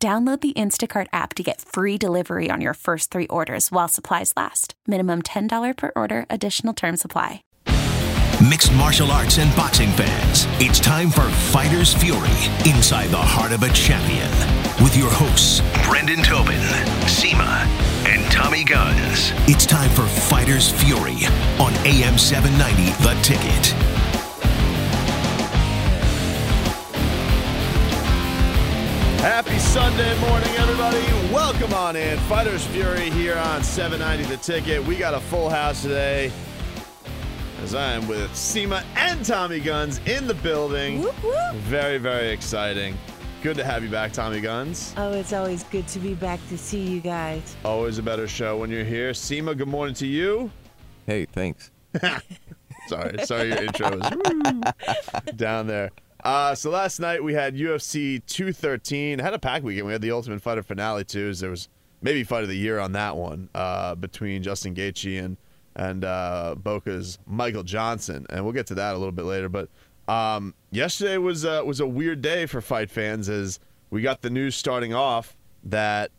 [0.00, 4.32] Download the Instacart app to get free delivery on your first three orders while supplies
[4.36, 4.74] last.
[4.86, 7.42] Minimum $10 per order, additional term supply.
[8.48, 12.30] Mixed martial arts and boxing fans, it's time for Fighter's Fury
[12.64, 14.30] Inside the Heart of a Champion.
[14.84, 16.62] With your hosts, Brendan Tobin,
[17.10, 17.66] Seema,
[18.06, 19.32] and Tommy Guns.
[19.48, 21.26] It's time for Fighter's Fury
[21.58, 24.07] on AM 790 The Ticket.
[29.18, 31.02] Happy Sunday morning, everybody.
[31.34, 32.16] Welcome on in.
[32.20, 34.84] Fighters Fury here on 790 The Ticket.
[34.86, 36.30] We got a full house today
[37.60, 41.02] as I am with Seema and Tommy Guns in the building.
[41.02, 41.54] Whoop, whoop.
[41.56, 42.96] Very, very exciting.
[43.42, 44.94] Good to have you back, Tommy Guns.
[44.96, 47.56] Oh, it's always good to be back to see you guys.
[47.64, 49.10] Always a better show when you're here.
[49.10, 50.50] Seema, good morning to you.
[51.06, 51.72] Hey, thanks.
[52.86, 54.10] Sorry, sorry your intro was
[55.36, 55.90] down there.
[56.22, 59.18] Uh, so last night we had UFC 213.
[59.18, 59.86] Had a pack weekend.
[59.86, 61.32] We had the Ultimate Fighter finale too.
[61.34, 61.68] There was
[62.02, 65.36] maybe fight of the year on that one uh, between Justin Gaethje and
[65.76, 69.48] and uh, Boca's Michael Johnson, and we'll get to that a little bit later.
[69.48, 69.68] But
[70.08, 74.30] um, yesterday was uh, was a weird day for fight fans as we got the
[74.30, 76.10] news starting off that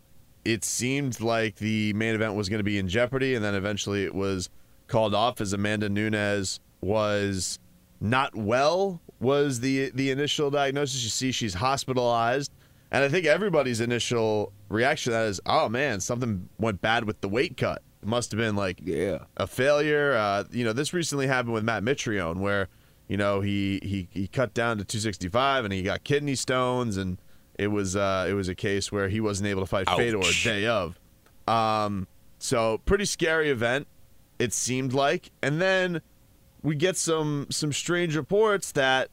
[0.46, 4.06] it seemed like the main event was going to be in jeopardy, and then eventually
[4.06, 4.50] it was
[4.88, 7.60] called off as Amanda Nunes was
[8.00, 9.02] not well.
[9.20, 11.04] Was the the initial diagnosis?
[11.04, 12.52] You see, she's hospitalized,
[12.92, 17.20] and I think everybody's initial reaction to that is, "Oh man, something went bad with
[17.22, 19.26] the weight cut." It must have been like Yeah.
[19.36, 20.14] a failure.
[20.14, 22.70] Uh, you know, this recently happened with Matt Mitrione, where
[23.10, 27.18] you know he he he cut down to 265 and he got kidney stones, and
[27.58, 30.44] it was uh, it was a case where he wasn't able to fight Fedor Ouch.
[30.46, 30.98] day of.
[31.46, 32.08] Um,
[32.38, 33.88] so pretty scary event,
[34.38, 36.02] it seemed like, and then
[36.62, 39.10] we get some some strange reports that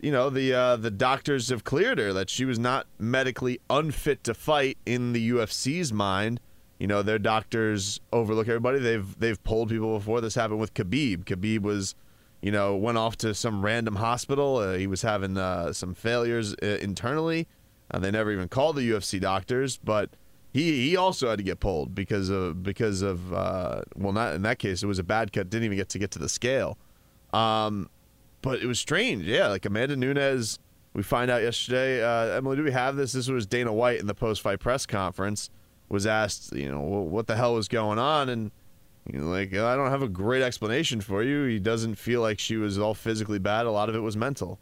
[0.00, 4.24] you know the uh, the doctors have cleared her that she was not medically unfit
[4.24, 6.40] to fight in the UFC's mind.
[6.78, 8.78] You know their doctors overlook everybody.
[8.78, 10.20] They've they've pulled people before.
[10.20, 11.24] This happened with Khabib.
[11.24, 11.94] Khabib was,
[12.42, 14.58] you know, went off to some random hospital.
[14.58, 17.48] Uh, he was having uh, some failures uh, internally.
[17.90, 20.10] Uh, they never even called the UFC doctors, but
[20.56, 24.42] he he also had to get pulled because of because of uh, well not in
[24.42, 25.50] that case it was a bad cut.
[25.50, 26.78] Didn't even get to get to the scale.
[27.34, 27.90] Um,
[28.40, 29.24] but it was strange.
[29.24, 30.58] Yeah, like Amanda Nunes,
[30.94, 32.02] we find out yesterday.
[32.02, 33.12] Uh, Emily, do we have this?
[33.12, 35.50] This was Dana White in the post-fight press conference.
[35.88, 38.50] Was asked, you know, what the hell was going on, and
[39.12, 41.44] you know, like I don't have a great explanation for you.
[41.44, 43.66] He doesn't feel like she was all physically bad.
[43.66, 44.58] A lot of it was mental.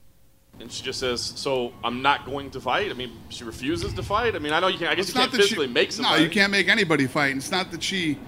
[0.60, 4.02] And she just says, "So I'm not going to fight." I mean, she refuses to
[4.02, 4.34] fight.
[4.36, 4.86] I mean, I know you can.
[4.86, 7.06] I guess It's you not can't that she- physically make No, you can't make anybody
[7.06, 7.28] fight.
[7.32, 8.18] And It's not that she,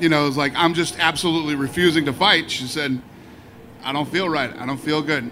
[0.00, 2.50] you know, is like I'm just absolutely refusing to fight.
[2.50, 3.00] She said,
[3.84, 4.50] "I don't feel right.
[4.58, 5.30] I don't feel good."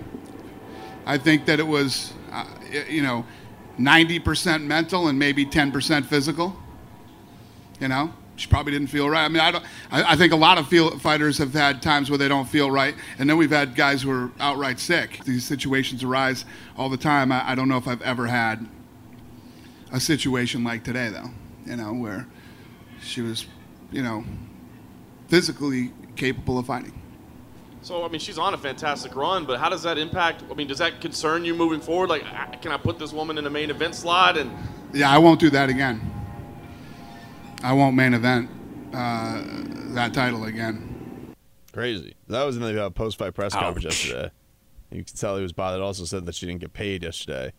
[1.07, 2.45] I think that it was, uh,
[2.89, 3.25] you know,
[3.79, 6.57] 90% mental and maybe 10% physical.
[7.81, 9.25] You know, she probably didn't feel right.
[9.25, 9.65] I mean, I don't.
[9.91, 12.71] I, I think a lot of feel, fighters have had times where they don't feel
[12.71, 15.21] right, and then we've had guys who are outright sick.
[15.25, 16.45] These situations arise
[16.77, 17.31] all the time.
[17.31, 18.67] I, I don't know if I've ever had
[19.93, 21.31] a situation like today, though,
[21.67, 22.27] you know, where
[23.01, 23.47] she was,
[23.93, 24.25] you know,
[25.29, 27.01] physically capable of fighting.
[27.83, 30.43] So I mean, she's on a fantastic run, but how does that impact?
[30.51, 32.11] I mean, does that concern you moving forward?
[32.11, 34.37] Like, can I put this woman in a main event slot?
[34.37, 34.51] And
[34.93, 36.01] Yeah, I won't do that again.
[37.63, 38.51] I won't main event
[38.93, 39.43] uh,
[39.95, 41.35] that title again.
[41.73, 42.15] Crazy.
[42.29, 44.31] That was in the uh, post-fight press conference yesterday.
[44.91, 45.81] You can tell he was bothered.
[45.81, 47.53] Also said that she didn't get paid yesterday.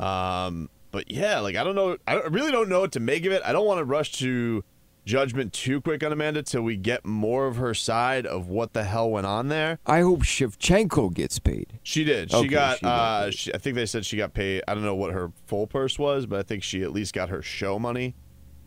[0.00, 1.98] Um, but yeah, like I don't know.
[2.06, 3.42] I don't- really don't know what to make of it.
[3.44, 4.64] I don't want to rush to
[5.04, 8.84] judgment too quick on Amanda till we get more of her side of what the
[8.84, 9.78] hell went on there.
[9.86, 11.78] I hope Shevchenko gets paid.
[11.82, 12.30] She did.
[12.30, 12.78] She Okay, got.
[12.78, 14.62] she uh, she, I think they said she got paid.
[14.66, 17.28] I don't know what her full purse was, but I think she at least got
[17.28, 18.14] her show money.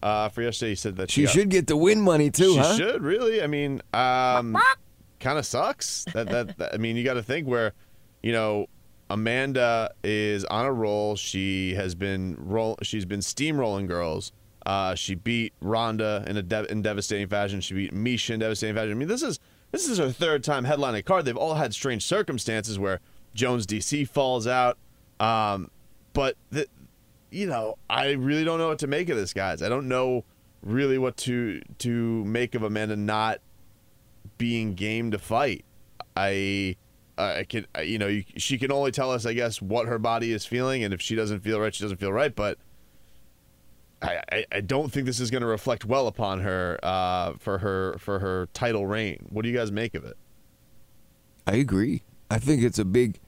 [0.04, 2.54] Uh, for yesterday, he said that she, She got- should get the win money too,
[2.54, 2.76] she huh?
[2.78, 3.42] should really.
[3.44, 4.58] I mean, um,
[5.20, 6.06] kind of sucks.
[6.14, 7.74] That, that that I mean, you got to think where,
[8.24, 8.66] you know,
[9.10, 11.16] Amanda is on a roll.
[11.16, 12.78] She has been roll.
[12.82, 14.32] She's been steamrolling girls.
[14.66, 17.62] Uh, she beat Ronda in a dev in devastating fashion.
[17.62, 18.92] She beat Miesha in devastating fashion.
[18.92, 19.40] I mean, this is
[19.72, 21.26] this is her third time headlining a card.
[21.26, 23.00] They've all had strange circumstances where
[23.34, 24.78] Jones DC falls out.
[25.20, 25.70] Um,
[26.14, 26.68] but the,
[27.32, 29.62] you know, I really don't know what to make of this, guys.
[29.62, 30.26] I don't know
[30.62, 33.40] really what to to make of Amanda not
[34.38, 35.66] being game to fight.
[36.16, 36.76] I
[37.18, 40.32] I can you know you, she can only tell us I guess what her body
[40.34, 42.36] is feeling, and if she doesn't feel right, she doesn't feel right.
[42.36, 42.58] But
[44.02, 47.60] I I, I don't think this is going to reflect well upon her uh, for
[47.60, 49.28] her for her title reign.
[49.30, 50.18] What do you guys make of it?
[51.48, 52.04] I agree.
[52.30, 53.20] I think it's a big,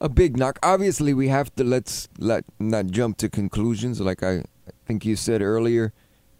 [0.00, 0.58] a big knock.
[0.62, 4.00] Obviously, we have to let's let not jump to conclusions.
[4.00, 5.92] Like I, I think you said earlier,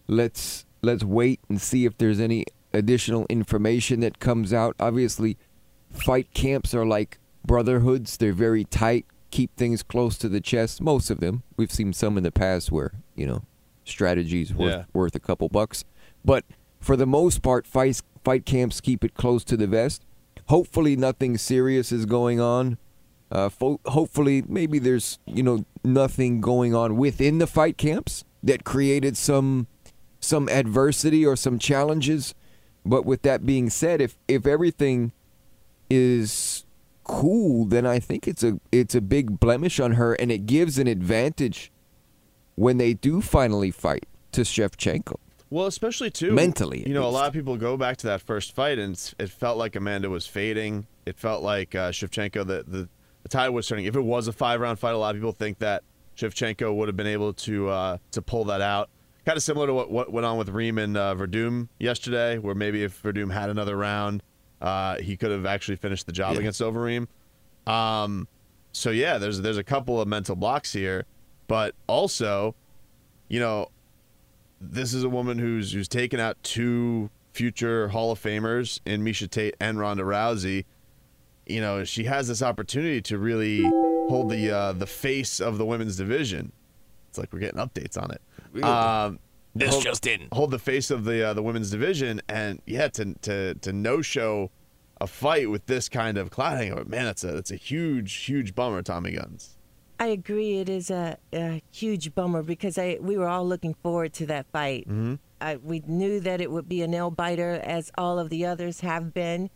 [0.06, 4.76] let's let's wait and see if there's any additional information that comes out.
[4.80, 5.36] Obviously,
[5.92, 8.16] fight camps are like brotherhoods.
[8.16, 10.80] They're very tight, keep things close to the chest.
[10.80, 11.42] Most of them.
[11.56, 13.42] We've seen some in the past where you know
[13.84, 14.84] strategies worth Yeah.
[14.92, 15.84] worth a couple bucks,
[16.24, 16.44] but
[16.80, 20.04] for the most part, fight fight camps keep it close to the vest.
[20.48, 22.78] Hopefully, nothing serious is going on.
[23.30, 28.64] Uh, fo- hopefully, maybe there's you know nothing going on within the fight camps that
[28.64, 29.66] created some
[30.20, 32.34] some adversity or some challenges.
[32.84, 35.12] But with that being said, if if everything
[35.88, 36.64] is
[37.04, 40.78] cool, then I think it's a it's a big blemish on her, and it gives
[40.78, 41.70] an advantage
[42.56, 45.16] when they do finally fight to Shevchenko.
[45.50, 48.54] Well, especially too Mentally, You know, a lot of people go back to that first
[48.54, 50.86] fight, and it felt like Amanda was fading.
[51.06, 52.88] It felt like uh, Shevchenko the, the
[53.22, 53.84] the tide was turning.
[53.86, 55.82] If it was a five round fight, a lot of people think that
[56.16, 58.88] Shevchenko would have been able to uh, to pull that out.
[59.26, 62.54] Kind of similar to what, what went on with Reem and uh, Werdum yesterday, where
[62.54, 64.22] maybe if Werdum had another round,
[64.62, 66.40] uh, he could have actually finished the job Yeah.
[66.40, 67.06] against Overeem.
[67.66, 68.26] Um,
[68.72, 71.04] so yeah, there's there's a couple of mental blocks here,
[71.48, 72.54] but also,
[73.28, 73.68] you know,
[74.60, 79.28] this is a woman who's who's taken out two future Hall of Famers in Miesha
[79.30, 80.64] Tate and Ronda Rousey.
[81.50, 83.62] You know, she has this opportunity to really
[84.08, 86.52] hold the uh, the face of the women's division.
[87.08, 88.64] It's like we're getting updates on it.
[88.64, 89.18] Um,
[89.54, 90.28] This hold- just in.
[90.32, 94.00] Hold the face of the uh, the women's division, and yeah, to to to no
[94.02, 94.50] show
[95.00, 98.54] a fight with this kind of cloud hangover, man, that's a that's a huge huge
[98.54, 98.82] bummer.
[98.82, 99.56] Tommy Guns.
[99.98, 100.58] I agree.
[100.58, 104.46] It is a, a huge bummer because I we were all looking forward to that
[104.52, 104.88] fight.
[104.88, 105.14] Mm-hmm.
[105.42, 108.80] I, we knew that it would be a nail biter, as all of the others
[108.80, 109.50] have been.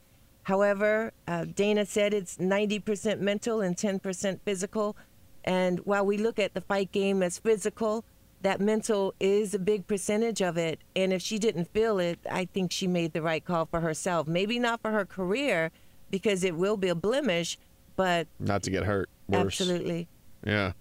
[0.44, 4.96] However, uh, Dana said it's 90% mental and 10% physical.
[5.44, 8.04] And while we look at the fight game as physical,
[8.42, 10.80] that mental is a big percentage of it.
[10.94, 14.26] And if she didn't feel it, I think she made the right call for herself.
[14.28, 15.70] Maybe not for her career,
[16.10, 17.58] because it will be a blemish,
[17.96, 19.08] but Not to get hurt.
[19.28, 19.60] Worse.
[19.60, 20.08] absolutely.
[20.46, 20.72] Yeah,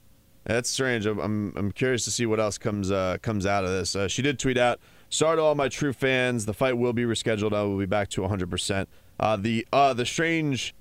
[0.43, 1.05] that's strange.
[1.05, 3.95] I'm I'm, I'm curious to see what else comes uh, comes out of this.
[3.95, 6.45] Uh, she did tweet out, "Sorry to all my true fans.
[6.45, 7.53] The fight will be rescheduled.
[7.53, 8.89] I will be back to 100." percent
[9.19, 10.73] uh, The uh, the strange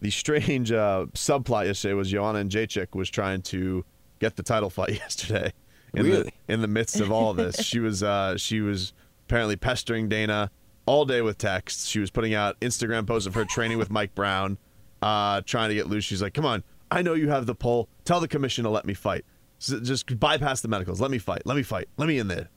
[0.00, 3.84] the strange uh, subplot yesterday was Joanna Jędrzejczyk was trying to
[4.18, 5.52] get the title fight yesterday.
[5.94, 6.22] In Really?
[6.46, 8.92] The, in the midst of all this, she was uh, she was
[9.26, 10.50] apparently pestering Dana
[10.86, 11.86] all day with texts.
[11.86, 14.56] She was putting out Instagram posts of her training with Mike Brown,
[15.02, 16.04] uh, trying to get loose.
[16.04, 17.88] She's like, "Come on, I know you have the pull.
[18.04, 19.24] Tell the commission to let me fight.
[19.60, 21.00] S- Just bypass the medicals.
[21.00, 21.42] Let me fight.
[21.44, 21.88] Let me fight.
[21.96, 22.48] Let me in there.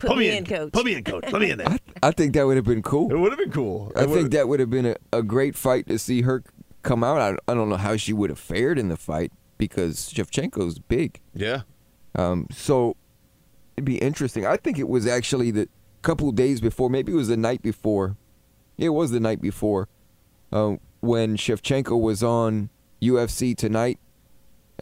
[0.00, 0.72] Put me in, coach.
[0.72, 1.24] Put me in, coach.
[1.30, 1.78] Let me in there.
[2.02, 3.10] I think that would have been cool.
[3.10, 3.92] It would have been cool.
[3.94, 6.42] I think that would have been a, a great fight to see her
[6.82, 7.20] come out.
[7.20, 11.20] I, I don't know how she would have fared in the fight because Shevchenko's big.
[11.34, 11.62] Yeah.
[12.14, 12.96] Um, so
[13.76, 14.46] it'd be interesting.
[14.46, 15.68] I think it was actually the
[16.02, 18.16] couple days before, maybe it was the night before.
[18.78, 19.88] It was the night before
[20.52, 22.70] uh, when Shevchenko was on
[23.02, 23.98] UFC tonight.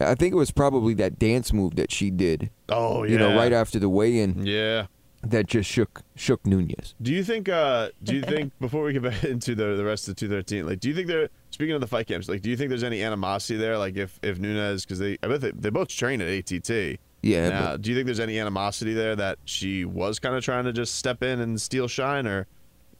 [0.00, 2.50] I think it was probably that dance move that she did.
[2.68, 3.10] Oh yeah.
[3.12, 4.86] You know, right after the weigh-in Yeah.
[5.22, 6.94] That just shook shook Nunes.
[7.02, 7.48] Do you think?
[7.48, 10.64] uh Do you think before we get back into the the rest of two thirteen,
[10.66, 11.28] like, do you think there?
[11.50, 13.76] Speaking of the fight camps, like, do you think there's any animosity there?
[13.78, 16.98] Like, if if Nunes, because they, I bet they, they both train at ATT.
[17.22, 20.44] Yeah, Now, but- do you think there's any animosity there that she was kind of
[20.44, 22.46] trying to just step in and steal shine, or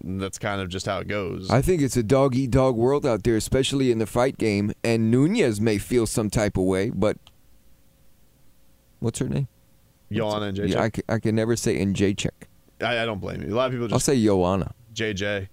[0.03, 1.49] that's kind of just how it goes?
[1.51, 4.73] I think it's a dog eat dog world out there, especially in the fight game.
[4.83, 7.17] And Nunes may feel some type of way, but
[8.99, 9.47] what's her name?
[10.13, 10.69] Joanna and JJ.
[10.71, 12.31] Yeah, I, ca- I can never say Jędrzejczyk.
[12.81, 13.55] I, I don't blame you.
[13.55, 14.73] A lot of people I'll just say Joanna.
[14.95, 15.49] JJ,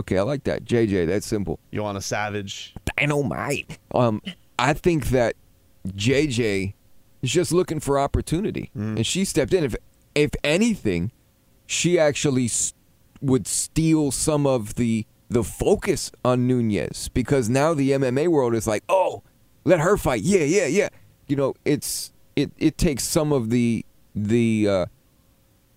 [0.00, 0.64] Okay, I like that.
[0.64, 1.58] JJ, that's simple.
[1.72, 2.74] Joanna Savage.
[2.98, 3.78] Dynamite.
[3.94, 4.20] Um,
[4.58, 5.34] I think that
[5.88, 6.74] JJ
[7.22, 8.96] is just looking for opportunity, Mm-hmm.
[8.98, 9.64] and she stepped in.
[9.64, 9.76] If
[10.14, 11.12] if anything,
[11.66, 12.74] she actually s-
[13.20, 18.66] would steal some of the the focus on Nunes because now the MMA world is
[18.66, 19.22] like, oh,
[19.64, 20.22] let her fight.
[20.22, 20.88] Yeah, yeah, yeah.
[21.26, 24.86] You know, it's it it takes some of the the uh,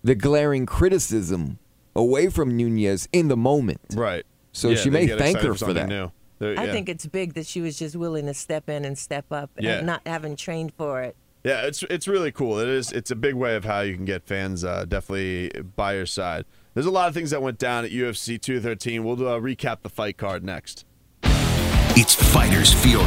[0.04, 1.58] the glaring criticism
[1.96, 3.80] away from Nunes in the moment.
[3.94, 4.24] Right.
[4.52, 5.88] So Yeah, she may thank her for for that.
[5.88, 6.12] New.
[6.38, 9.26] They're- I think it's big that she was just willing to step in and step
[9.30, 9.78] up Yeah.
[9.78, 11.16] and not having trained for it.
[11.44, 12.58] Yeah, it's it's really cool.
[12.58, 15.94] It is it's a big way of how you can get fans uh, definitely by
[15.94, 16.44] your side.
[16.74, 19.04] There's a lot of things that went down at UFC 213.
[19.04, 20.84] We'll uh, recap the fight card next.
[21.22, 23.02] It's Fighters Fury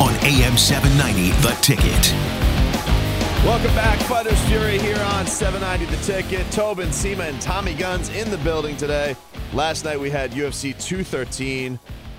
[0.00, 2.51] on AM 790 The Ticket.
[3.44, 6.50] Welcome back, Fighters Fury here on 790 The Ticket.
[6.52, 9.16] Tobin, Seema, and Tommy Guns in the building today.
[9.52, 11.76] Last night we had UFC 213,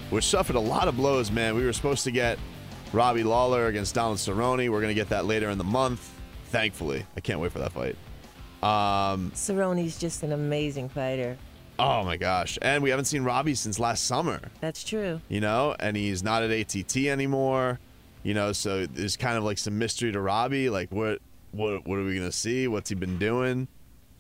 [0.10, 1.56] which suffered a lot of blows, man.
[1.56, 2.38] We were supposed to get
[2.92, 4.70] Robbie Lawler against Donald Cerrone.
[4.70, 6.12] We're going to get that later in the month,
[6.48, 7.06] thankfully.
[7.15, 7.96] I can't wait for that fight.
[8.62, 11.38] Um, Cerrone's just an amazing fighter.
[11.80, 12.60] oh my gosh.
[12.62, 14.42] And we haven't seen Robbie since last summer.
[14.60, 15.22] That's true.
[15.30, 17.80] you know, and he's not at ATT anymore,
[18.24, 21.20] you know, so there's kind of like some mystery to Robbie, like what
[21.51, 22.68] what what are we gonna see?
[22.68, 23.68] What's he been doing?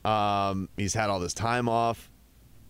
[0.05, 2.11] Um, he's had all this time off,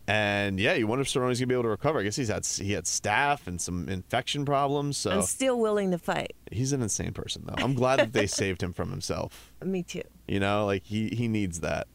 [0.07, 1.99] and yeah, you wonder if Cerrone's gonna be able to recover.
[1.99, 5.91] I guess he's had he had staph and some infection problems, so I'm still willing
[5.91, 6.33] to fight.
[6.51, 7.55] he's an insane person though.
[7.63, 9.51] I'm glad that they saved him from himself.
[9.63, 10.03] Me too.
[10.27, 11.87] You know, like he he needs that.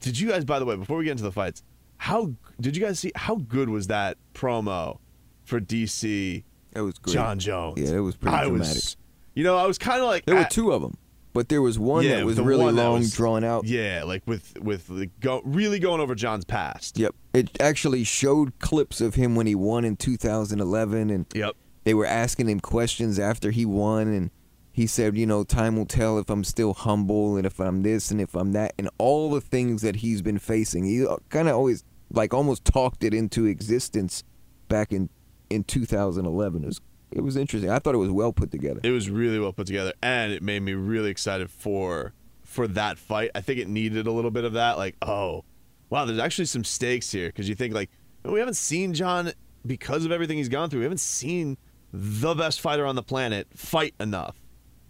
[0.00, 1.62] Did you guys, by the way, before we get into the fights,
[1.98, 4.98] how did you guys see how good was that promo
[5.44, 6.42] for DC
[6.76, 7.14] That was great.
[7.14, 7.78] Jon Jones?
[7.80, 8.74] Yeah, it was pretty I dramatic.
[8.74, 8.96] Was,
[9.34, 10.96] you know, I was kind of like There were two of them,
[11.32, 13.64] but there was one yeah, that was really long, was- drawn out.
[13.66, 16.98] Yeah, like with with the go, really going over Jon's past.
[16.98, 17.14] Yep.
[17.34, 21.54] It actually showed clips of him when he won in 2011, and Yep.
[21.84, 24.30] they were asking him questions after he won, and
[24.72, 28.10] he said, you know, time will tell if I'm still humble and if I'm this
[28.10, 30.84] and if I'm that, and all the things that he's been facing.
[30.84, 34.22] He uh, kind of always, like, almost talked it into existence
[34.68, 35.08] back in
[35.50, 36.62] in 2011.
[36.62, 36.80] It was
[37.12, 37.70] it was interesting.
[37.70, 38.80] I thought it was well put together.
[38.82, 42.12] It was really well put together, and it made me really excited for
[42.42, 43.30] for that fight.
[43.34, 44.76] I think it needed a little bit of that.
[44.76, 45.44] Like, oh,
[45.90, 47.90] wow, there's actually some stakes here because you think like
[48.24, 49.32] we haven't seen Jon
[49.64, 50.80] because of everything he's gone through.
[50.80, 51.56] We haven't seen
[51.92, 54.36] the best fighter on the planet fight enough,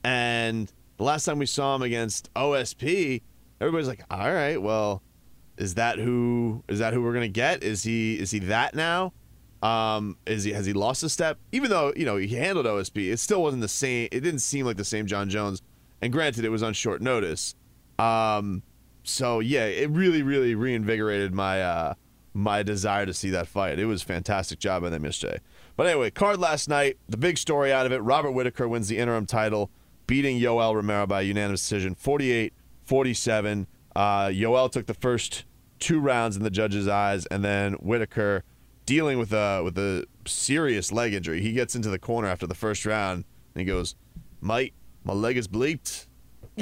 [0.02, 3.22] and the last time we saw him against OSP,
[3.60, 5.02] everybody's like, all right, well,
[5.58, 7.62] is that who is that who we're gonna get?
[7.62, 9.12] Is he is he that now?
[9.62, 11.38] Um, is he has he lost a step?
[11.52, 14.08] Even though you know he handled OSP, it still wasn't the same.
[14.12, 15.62] It didn't seem like the same Jon Jones.
[16.02, 17.54] And granted, it was on short notice.
[17.98, 18.62] Um,
[19.02, 21.94] so yeah, it really, really reinvigorated my uh
[22.34, 23.78] my desire to see that fight.
[23.78, 25.40] It was fantastic job by yesterday.
[25.76, 26.98] But anyway, card last night.
[27.08, 29.70] The big story out of it: Robert Whitaker wins the interim title,
[30.06, 33.66] beating Yoel Romero by unanimous decision, 48-47.
[33.94, 35.44] Uh, Yoel took the first
[35.78, 38.44] two rounds in the judge's eyes, and then Whitaker
[38.86, 41.40] dealing with a with a serious leg injury.
[41.42, 43.24] He gets into the corner after the first round
[43.54, 43.94] and he goes,
[44.40, 44.72] "Mate,
[45.04, 46.06] my leg is bleeped."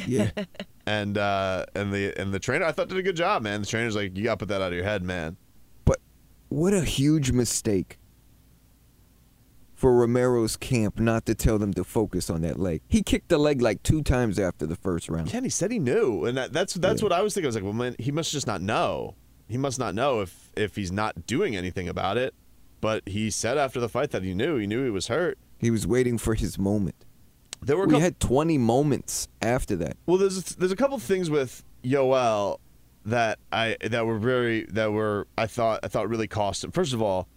[0.07, 0.31] Yeah.
[0.87, 3.63] And uh, and the and the trainer I thought did a good job, man.
[3.63, 5.39] The trainer's like, "You got to put that out of your head, man."
[5.87, 5.99] But
[6.51, 7.99] what a huge mistake
[9.75, 12.83] for Romero's camp not to tell them to focus on that leg.
[12.87, 15.29] He kicked the leg like two times after the first round.
[15.31, 17.07] Ken, he said he knew, and that, that's that's Yeah.
[17.07, 17.47] what I was thinking.
[17.47, 19.15] I was like, "Well, man, he must just not know.
[19.49, 22.35] He must not know if if he's not doing anything about it."
[22.81, 24.57] But he said after the fight that he knew.
[24.57, 25.39] He knew he was hurt.
[25.59, 26.97] He was waiting for his moment.
[27.63, 29.97] There were We couple, had 20 moments after that.
[30.07, 32.59] Well, there's there's a couple things with Yoel
[33.07, 36.73] that I that were very that were I thought I thought really cost him.
[36.73, 37.29] First of all,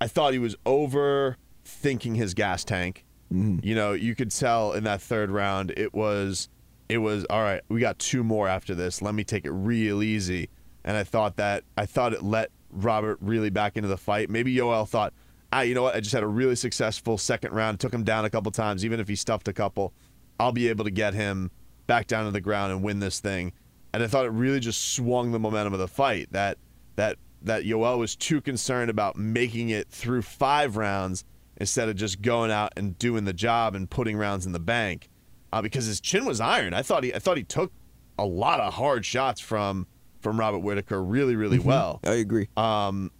[0.00, 3.04] I thought he was overthinking his gas tank.
[3.32, 3.66] Mm-hmm.
[3.66, 6.48] You know, you could tell in that third round it was
[6.88, 7.62] it was all right.
[7.68, 9.02] We got two more after this.
[9.02, 10.48] Let me take it real easy.
[10.86, 14.30] And I thought that I thought it let Robert really back into the fight.
[14.30, 15.12] Maybe Yoel thought,
[15.52, 15.96] ah, you know what?
[15.96, 17.80] I just had a really successful second round.
[17.80, 18.84] Took him down a couple times.
[18.84, 19.92] Even if he stuffed a couple,
[20.38, 21.50] I'll be able to get him
[21.86, 23.52] back down to the ground and win this thing.
[23.92, 26.28] And I thought it really just swung the momentum of the fight.
[26.30, 26.58] That
[26.94, 31.24] that that Yoel was too concerned about making it through five rounds
[31.56, 35.08] instead of just going out and doing the job and putting rounds in the bank.
[35.52, 36.74] Uh, because his chin was iron.
[36.74, 37.72] I thought he I thought he took
[38.18, 39.86] a lot of hard shots from
[40.26, 42.00] from Robert Whitaker really really well.
[42.02, 42.48] I agree.
[42.56, 43.12] Um,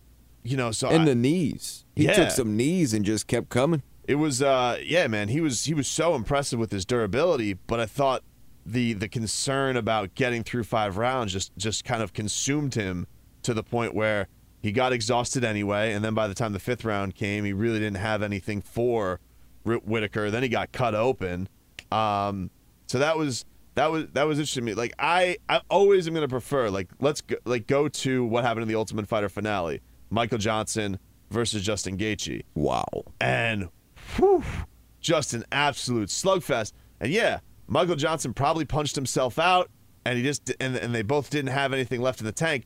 [0.42, 1.84] you know, so and I- the knees.
[1.94, 2.14] He Yeah.
[2.14, 3.82] took some knees and just kept coming.
[4.08, 7.80] it was uh yeah man he was he was so impressive with his durability but
[7.80, 8.22] i thought
[8.64, 13.06] the the concern about getting through five rounds just just kind of consumed him
[13.42, 14.28] to the point where
[14.62, 17.80] he got exhausted anyway and then by the time the fifth round came he really
[17.80, 19.18] didn't have anything for
[19.64, 21.48] Whit- Whitaker then he got cut open
[21.90, 22.50] um
[22.86, 23.44] so that was
[23.76, 26.68] that was that was interesting to me like i i always am going to prefer
[26.68, 29.80] like let's go, like go to what happened in the ultimate fighter finale
[30.10, 30.98] michael johnson
[31.30, 32.84] versus justin Gaethje Wow.
[33.20, 33.68] and
[34.16, 34.42] whew,
[35.00, 36.72] just an absolute slugfest.
[37.00, 39.70] And yeah, Michael Johnson probably punched himself out,
[40.04, 42.64] and he just and and they both didn't have anything left in the tank.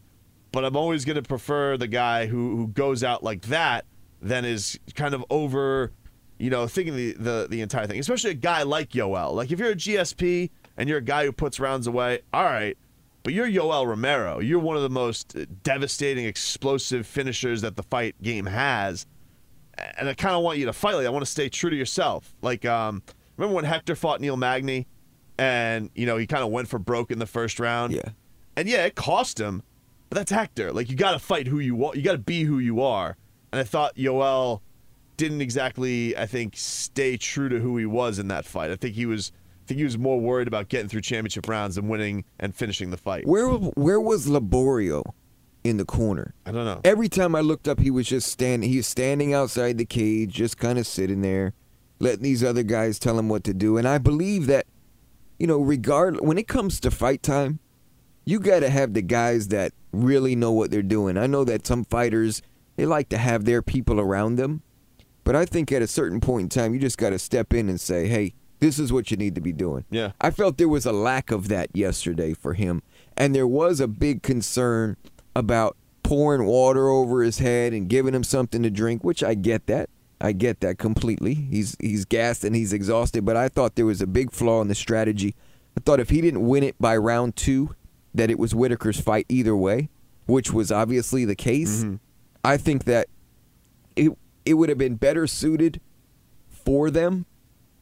[0.52, 3.84] But I'm always going to prefer the guy who who goes out like that
[4.22, 5.92] than is kind of over,
[6.38, 7.98] you know, thinking the the the entire thing.
[7.98, 9.34] Especially a guy like Yoel.
[9.34, 10.50] Like if you're a GSP
[10.80, 12.76] and you're a guy who puts rounds away, all right.
[13.22, 14.38] But you're Yoel Romero.
[14.38, 19.06] You're one of the most devastating, explosive finishers that the fight game has.
[19.98, 21.76] And I kind of want you to fight like I want to stay true to
[21.76, 22.34] yourself.
[22.40, 23.02] Like, um,
[23.36, 24.86] remember when Hector fought Neil Magny,
[25.36, 27.92] and you know he kind of went for broke in the first round.
[27.92, 28.08] Yeah.
[28.56, 29.62] And yeah, it cost him,
[30.08, 30.72] but that's Hector.
[30.72, 31.94] Like you got to fight who you are.
[31.94, 33.18] You got to be who you are.
[33.52, 34.62] And I thought Yoel
[35.18, 38.70] didn't exactly, I think, stay true to who he was in that fight.
[38.70, 39.30] I think he was,
[39.70, 42.96] think he was more worried about getting through championship rounds and winning and finishing the
[42.96, 43.24] fight.
[43.24, 45.04] Where where was Liborio
[45.62, 46.34] in the corner?
[46.44, 46.80] I don't know.
[46.82, 48.68] Every time I looked up, he was just standing.
[48.68, 51.54] He was standing outside the cage, just kind of sitting there,
[52.00, 53.76] letting these other guys tell him what to do.
[53.76, 54.66] And I believe that,
[55.38, 57.60] you know, regard when it comes to fight time,
[58.24, 61.16] you got to have the guys that really know what they're doing.
[61.16, 62.42] I know that some fighters
[62.74, 64.62] they like to have their people around them,
[65.22, 67.68] but I think at a certain point in time, you just got to step in
[67.68, 70.12] and say, "Hey, this is what you need to be doing." Yeah.
[70.20, 72.82] I felt there was a lack of that yesterday for him,
[73.16, 74.96] and there was a big concern
[75.34, 79.66] about pouring water over his head and giving him something to drink, which I get
[79.66, 79.90] that.
[80.20, 81.34] I get that completely.
[81.34, 84.68] He's he's gassed and he's exhausted, but I thought there was a big flaw in
[84.68, 85.34] the strategy.
[85.76, 87.74] I thought if he didn't win it by round 2,
[88.14, 89.88] that it was Whitaker's fight either way,
[90.26, 91.84] which was obviously the case.
[91.84, 91.94] Mm-hmm.
[92.44, 93.08] I think that
[93.96, 94.12] it
[94.44, 95.80] it would have been better suited
[96.48, 97.26] for them,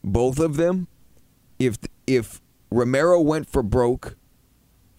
[0.09, 0.89] both of them,
[1.59, 4.17] if if Romero went for broke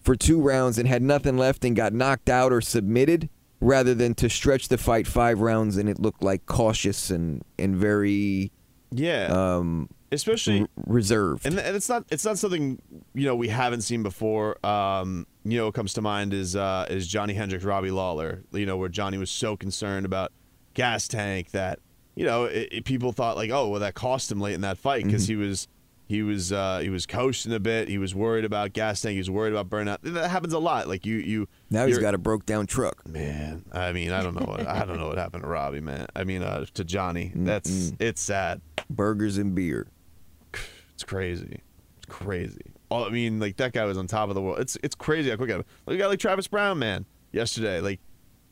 [0.00, 3.28] for two rounds and had nothing left and got knocked out or submitted,
[3.60, 7.76] rather than to stretch the fight five rounds and it looked like cautious and and
[7.76, 8.50] very
[8.90, 9.26] Yeah.
[9.30, 11.46] um, Especially r- reserved.
[11.46, 12.80] and, and it's not it's not something
[13.14, 14.64] you know we haven't seen before.
[14.66, 18.42] Um, you know, what comes to mind is uh, is Johny Hendricks, Robbie Lawler.
[18.52, 20.32] You know, where Johny was so concerned about
[20.74, 21.78] gas tank that
[22.20, 24.76] you know it, it- people thought like, oh, well, that cost him late in that
[24.76, 25.40] fight because Mm-hmm.
[25.42, 25.68] he was
[26.06, 27.88] he was uh, he was coasting a bit.
[27.88, 29.12] He was worried about gas tank.
[29.12, 29.98] He was worried about burnout.
[30.02, 30.88] That happens a lot.
[30.88, 33.06] Like you you now he's got a broke down truck.
[33.08, 36.06] Man, I mean, I don't know what I don't know what happened to Robbie, man.
[36.16, 38.60] I mean, uh, to Johny, that's it's sad.
[38.90, 39.86] Burgers and beer.
[40.94, 41.60] It's crazy.
[41.98, 42.72] It's crazy.
[42.90, 44.58] Oh, I mean, like that guy was on top of the world.
[44.58, 45.50] It's it's crazy how quick.
[45.50, 47.06] I, like a guy like Travis Browne, man.
[47.32, 48.00] Yesterday, like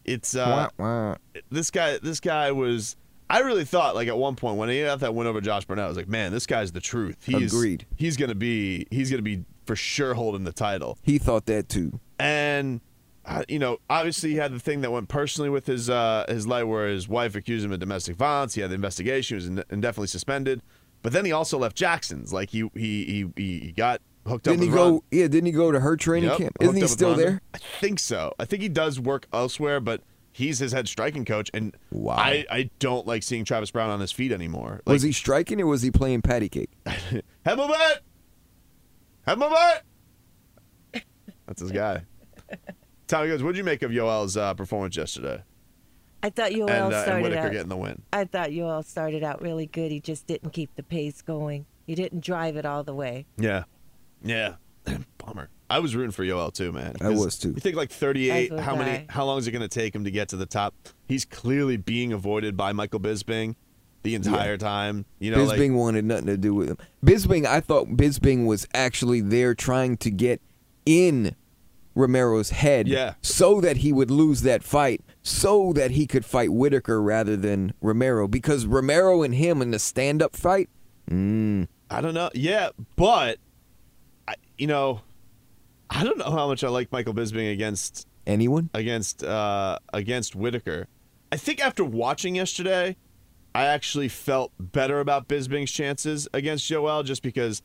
[0.05, 1.14] it's uh, Wah, wah.
[1.51, 1.99] this guy.
[1.99, 2.97] This guy was.
[3.31, 5.85] I really thought like at one point when he had that win over Josh Barnett,
[5.85, 7.17] I was like, man, this guy's the truth.
[7.25, 7.87] He's, Agreed.
[7.97, 8.87] He's gonna be.
[8.91, 10.99] He's gonna be for sure holding the title.
[11.03, 12.01] He thought that too.
[12.19, 12.81] and
[13.27, 16.47] uh, you know, obviously he had the thing that went personally with his uh, his
[16.47, 18.55] life, where his wife accused him of domestic violence.
[18.55, 20.62] He had the investigation; he was ind- indefinitely suspended.
[21.03, 22.33] But then he also left Jackson's.
[22.33, 24.53] Like he he he, he got hooked up.
[24.53, 25.05] Didn't he with go?
[25.11, 26.57] Yeah, didn't he go to her training Yep, camp?
[26.61, 27.43] Isn't he still there?
[27.53, 28.33] I think so.
[28.38, 30.01] I think he does work elsewhere, but
[30.38, 31.51] he's his head striking coach.
[31.53, 32.14] And Wow.
[32.16, 34.81] I, I don't like seeing Travis Browne on his feet anymore.
[34.87, 36.70] Like, was he striking or was he playing patty cake?
[36.87, 38.03] Have my butt.
[39.27, 41.03] Have my butt.
[41.46, 42.05] That's his guy.
[43.07, 43.42] Tommy goes.
[43.42, 45.42] What'd you make of Yoel's uh, performance yesterday?
[46.22, 47.53] I thought Yoel and, uh, and started Whitaker out.
[47.53, 48.03] getting the win.
[48.12, 49.90] I thought Yoel started out really good.
[49.90, 51.64] He just didn't keep the pace going.
[51.87, 53.24] He didn't drive it all the way.
[53.38, 53.64] Yeah,
[54.22, 54.57] yeah.
[55.18, 55.48] Bummer.
[55.71, 56.95] I was rooting for Yoel too, man.
[57.01, 57.51] I was too.
[57.51, 58.59] You think like 38?
[58.59, 58.91] How many?
[58.91, 59.07] I.
[59.09, 60.75] How long is it going to take him to get to the top?
[61.07, 63.55] He's clearly being avoided by Michael Bisping
[64.03, 65.05] the entire time.
[65.19, 66.79] You know, Bisping like wanted nothing to do with him.
[67.05, 70.41] Bisping, I thought Bisping was actually there trying to get
[70.87, 71.35] in
[71.95, 73.15] Romero's head Yeah.
[73.23, 77.75] so that he would lose that fight, so that he could fight Whitaker rather than
[77.83, 78.29] Romero.
[78.29, 80.71] Because Romero and him in the stand up fight,
[81.11, 82.31] mm, I don't know.
[82.35, 83.39] Yeah, but
[84.29, 85.01] I, you know,
[85.90, 88.70] I don't know how much I like Michael Bisping against anyone?
[88.74, 90.87] against uh, against Whitaker.
[91.33, 92.96] I think after watching yesterday,
[93.55, 97.62] I actually felt better about Bisping's chances against Yoel, just because.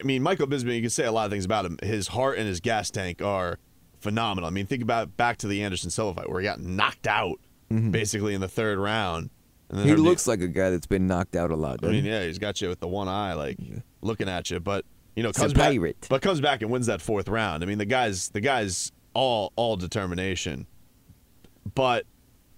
[0.00, 1.78] I mean, Michael Bisping, you can say a lot of things about him.
[1.82, 3.58] His heart and his gas tank are
[4.00, 4.48] phenomenal.
[4.48, 7.38] I mean, think about back to the Anderson Silva fight where he got knocked out
[7.90, 9.28] basically in the third round.
[9.70, 11.80] And then He looks like a guy that's been knocked out a lot.
[11.82, 12.10] I mean, he?
[12.10, 13.58] yeah, he's got you with the one eye, like
[14.02, 14.60] looking at you.
[14.60, 14.84] But
[15.16, 16.06] you know, comes back, pirate.
[16.08, 17.62] but comes back and wins that fourth round.
[17.62, 20.66] I mean, the guy's the guy's all all determination.
[21.74, 22.06] But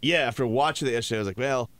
[0.03, 1.71] yeah, after watching the yesterday, I was like, well,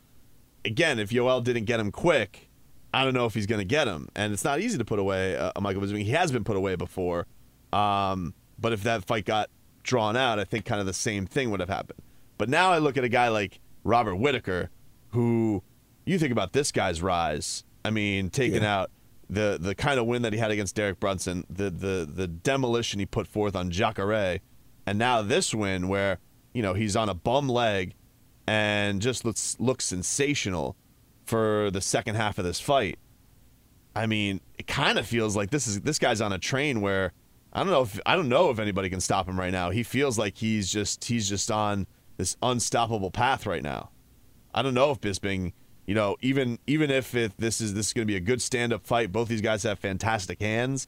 [0.63, 2.49] again, if Yoel didn't get him quick,
[2.93, 4.09] I don't know if he's going to get him.
[4.15, 6.03] And it's not easy to put away a, a Michael Bisping.
[6.03, 7.27] He has been put away before.
[7.73, 9.49] Um, but if that fight got
[9.83, 12.01] drawn out, I think kind of the same thing would have happened.
[12.37, 14.69] But now I look at a guy like Robert Whitaker,
[15.09, 15.61] who
[16.05, 17.63] you think about this guy's rise.
[17.83, 18.79] I mean, taking Yeah.
[18.79, 18.91] out
[19.29, 22.99] the the kind of win that he had against Derek Brunson, the the the demolition
[22.99, 24.39] he put forth on Jacare,
[24.85, 26.19] and now this win where
[26.53, 27.93] you know he's on a bum leg
[28.47, 30.75] and just looks looks sensational
[31.25, 32.99] for the second half of this fight.
[33.95, 37.13] I mean, it kind of feels like this is this guy's on a train where
[37.53, 39.69] I don't know if I don't know if anybody can stop him right now.
[39.71, 43.89] He feels like he's just he's just on this unstoppable path right now.
[44.53, 45.53] I don't know if Bisping,
[45.85, 48.41] you know, even even if it, this is this is going to be a good
[48.41, 49.11] stand up fight.
[49.11, 50.87] Both these guys have fantastic hands,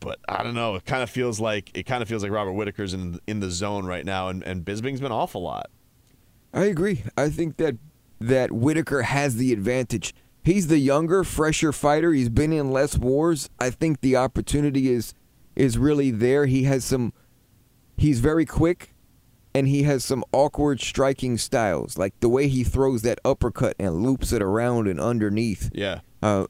[0.00, 0.74] but I don't know.
[0.74, 3.50] It kind of feels like it kind of feels like Robert Whitaker's in in the
[3.50, 5.70] zone right now, and and Bisping's been off a lot.
[6.52, 7.04] I agree.
[7.16, 7.76] I think that
[8.20, 10.14] that Whitaker has the advantage.
[10.42, 12.12] He's the younger, fresher fighter.
[12.12, 13.50] He's been in less wars.
[13.58, 15.14] I think the opportunity is
[15.54, 16.46] is really there.
[16.46, 17.12] He has some.
[17.96, 18.94] He's very quick,
[19.54, 24.02] and he has some awkward striking styles, like the way he throws that uppercut and
[24.02, 25.70] loops it around and underneath.
[25.72, 26.00] Yeah.
[26.22, 26.46] Uh,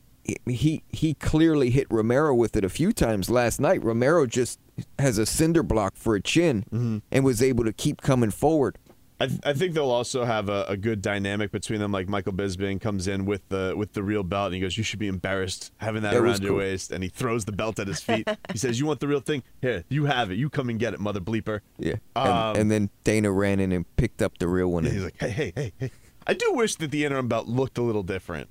[0.46, 3.82] he he clearly hit Romero with it a few times last night.
[3.82, 4.60] Romero just
[4.98, 8.78] has a cinder block for a chin and was able to keep coming forward.
[9.22, 11.92] I, th- I think they'll also have a, a good dynamic between them.
[11.92, 14.82] Like Michael Bisping comes in with the with the real belt, and he goes, "You
[14.82, 16.58] should be embarrassed having that That around your cool.
[16.58, 18.26] waist." And he throws the belt at his feet.
[18.50, 19.42] he says, "You want the real thing?
[19.60, 20.38] Here, you have it.
[20.38, 23.72] You come and get it, mother bleeper." Yeah, and, Um, and then Dana ran in
[23.72, 24.86] and picked up the real one.
[24.86, 25.90] And he's like, "Hey, hey, hey, hey."
[26.26, 28.48] I do wish that the interim belt looked a little different,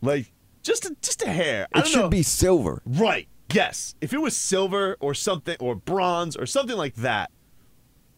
[0.00, 1.66] like just a, just a hair.
[1.74, 2.08] I it should know.
[2.08, 2.80] be silver.
[2.86, 3.28] Right.
[3.52, 3.94] Yes.
[4.00, 7.30] If it was silver or something or bronze or something like that,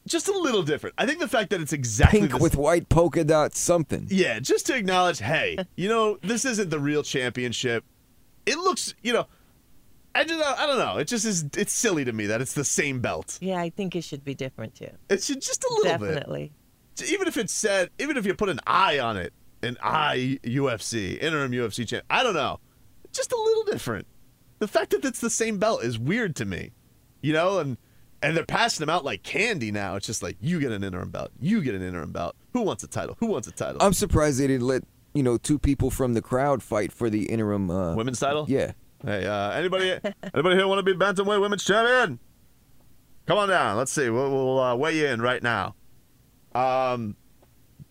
[0.09, 0.95] just a little different.
[0.99, 4.07] I think the fact that it's exactly Pink the with white polka dots, something.
[4.11, 7.85] Yeah, just to acknowledge, hey, you know, this isn't the real championship.
[8.47, 9.27] It looks, you know,
[10.15, 10.97] I just, I don't know.
[10.99, 11.45] It just is.
[11.57, 13.39] It's silly to me that it's the same belt.
[13.41, 14.91] Yeah, I think it should be different too.
[15.09, 16.15] It should just a little bit.
[16.15, 16.53] Definitely.
[16.97, 17.13] bit.
[17.13, 21.21] Even if it said, even if you put an I on it, an I UFC
[21.23, 22.05] interim UFC champ.
[22.11, 22.59] I don't know.
[23.13, 24.07] Just a little different.
[24.59, 26.73] The fact that it's the same belt is weird to me.
[27.21, 27.77] You know, and
[28.23, 29.97] and they're passing them out like candy now.
[29.97, 32.35] It's just like you get an interim belt, you get an interim belt.
[32.53, 33.17] Who wants a title?
[33.21, 33.79] Who wants a title?
[33.81, 34.83] I'm surprised they didn't let
[35.15, 38.47] you know two people from the crowd fight for the interim uh, Women's title?
[38.49, 38.73] Yeah,
[39.05, 39.91] Hey, uh, anybody,
[40.35, 42.19] anybody here want to be bantamweight women's champion?
[43.27, 43.77] Come on down.
[43.77, 44.09] Let's see.
[44.11, 45.75] We'll, we'll uh, weigh you in right now.
[46.55, 47.17] Um,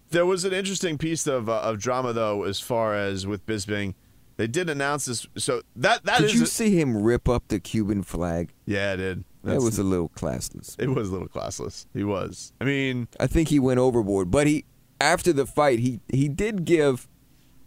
[0.09, 3.93] there was an interesting piece of uh, of drama though, as far as with Bisping.
[4.37, 5.27] They did announce this.
[5.37, 8.51] So that that did you a- see him rip up the Cuban flag?
[8.65, 9.23] yeah, it did.
[9.47, 10.75] That's- was a little classless.
[10.79, 11.85] it was a little classless.
[11.93, 12.53] He was.
[12.61, 14.29] I mean, I think he went overboard.
[14.31, 14.65] But he,
[15.01, 17.07] after the fight, he he did give,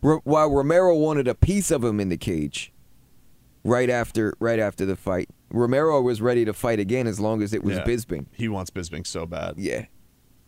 [0.01, 2.73] while Romero wanted a piece of him in the cage.
[3.63, 7.53] Right after right after the fight, Romero was ready to fight again as long as
[7.53, 8.25] it was yeah, Bisping.
[8.33, 9.57] He wants Bisping so bad.
[9.59, 9.85] Yeah,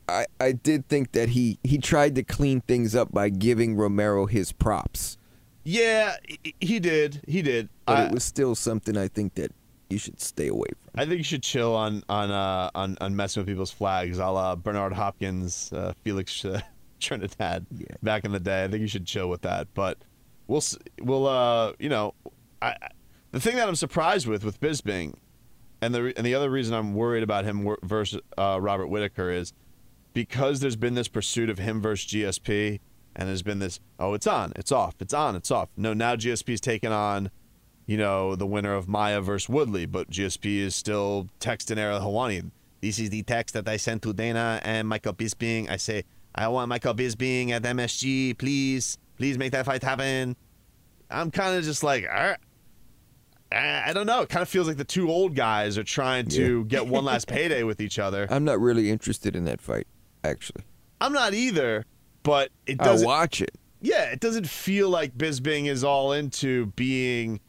[0.08, 4.24] I I did think that he he tried to clean things up by giving Romero
[4.24, 5.18] his props,
[5.62, 6.16] Yeah,
[6.58, 7.20] he- did.
[7.28, 7.68] He did.
[7.84, 9.52] but I- it was still something I think that
[9.90, 10.81] you should stay away from.
[10.94, 14.26] I think you should chill on on uh, on on messing with people's flags, a
[14.26, 16.60] la Bernard Hopkins, uh, Felix uh,
[17.00, 17.86] Trinidad Yeah.
[18.02, 18.64] back in the day.
[18.64, 19.68] I think you should chill with that.
[19.74, 19.98] But
[20.46, 20.62] we'll
[21.00, 22.14] we'll uh you know,
[22.60, 22.76] I,
[23.30, 25.14] the thing that I'm surprised with with Bisping,
[25.80, 29.52] and the and the other reason I'm worried about him versus uh, Robert Whitaker is
[30.12, 32.80] because there's been this pursuit of him versus GSP,
[33.16, 35.70] and there's been this oh it's on, it's off, it's on, it's off.
[35.76, 37.30] No, now GSP's taken on
[37.86, 42.50] you know, the winner of Maia versus Woodley, but GSP is still texting Ariel Helwani.
[42.80, 45.70] This is the text that I sent to Dana and Michael Bisping.
[45.70, 48.98] I say, I want Michael Bisping at MSG, please.
[49.18, 50.34] Please make that fight happen.
[51.10, 52.38] I'm kind of just like, all right.
[53.52, 54.22] I I don't know.
[54.22, 57.28] It kind of feels like the two old guys are trying to get one last
[57.28, 58.26] payday with each other.
[58.30, 59.86] I'm not really interested in that fight,
[60.24, 60.62] actually.
[61.00, 61.84] I'm not either,
[62.22, 63.06] but it doesn't.
[63.06, 63.54] watch it.
[63.80, 67.40] yeah, it doesn't feel like Bisping is all into being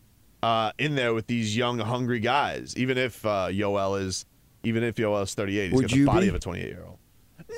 [0.43, 2.75] uh, in there with these young, hungry guys.
[2.75, 4.25] Even if uh, Yoel is,
[4.63, 6.29] even if Yoel is 38, he's Would got the body be?
[6.29, 6.97] of a 28 year old.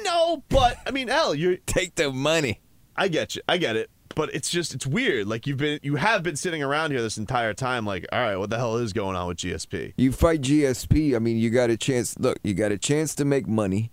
[0.04, 1.58] No, but I mean, hell, you.
[1.66, 2.62] Take the money.
[2.96, 3.42] I get you.
[3.50, 3.90] I get it.
[4.16, 5.28] But it's just it's weird.
[5.28, 7.86] Like you've been, you have been sitting around here this entire time.
[7.86, 9.94] Like, all right, what the hell is going on with GSP?
[9.98, 12.18] You fight GSP, I mean, you got a chance.
[12.20, 13.92] Look, you got a chance to make money.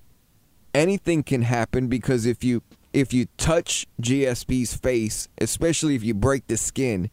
[0.74, 6.46] Anything can happen because if you if you touch GSP's face, especially if you break
[6.46, 7.10] the skin,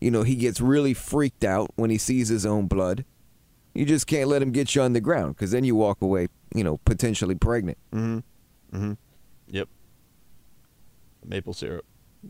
[0.00, 3.04] you know, he gets really freaked out when he sees his own blood.
[3.74, 6.28] You just can't let him get you on the ground because then you walk away,
[6.54, 7.78] you know, potentially pregnant.
[7.92, 8.22] Mm
[8.70, 8.76] hmm.
[8.76, 8.92] Mm hmm.
[9.48, 9.68] Yep.
[11.24, 11.84] Maple syrup.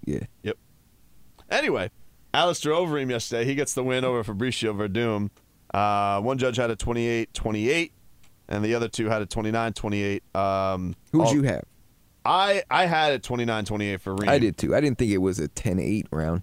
[0.05, 0.25] Yeah.
[0.43, 0.57] Yep.
[1.51, 1.91] Anyway,
[2.35, 5.31] Alistair Overeem yesterday, he gets the win over Fabricio Werdum.
[5.73, 7.91] Uh, one judge had a 28-28,
[8.49, 10.21] and the other two had a 29-28.
[10.35, 11.65] Um, Who'd all- you have?
[12.25, 14.29] I I had a 29-28 for Reem.
[14.29, 14.75] I did too.
[14.75, 16.43] I didn't think it was a 10-8 round.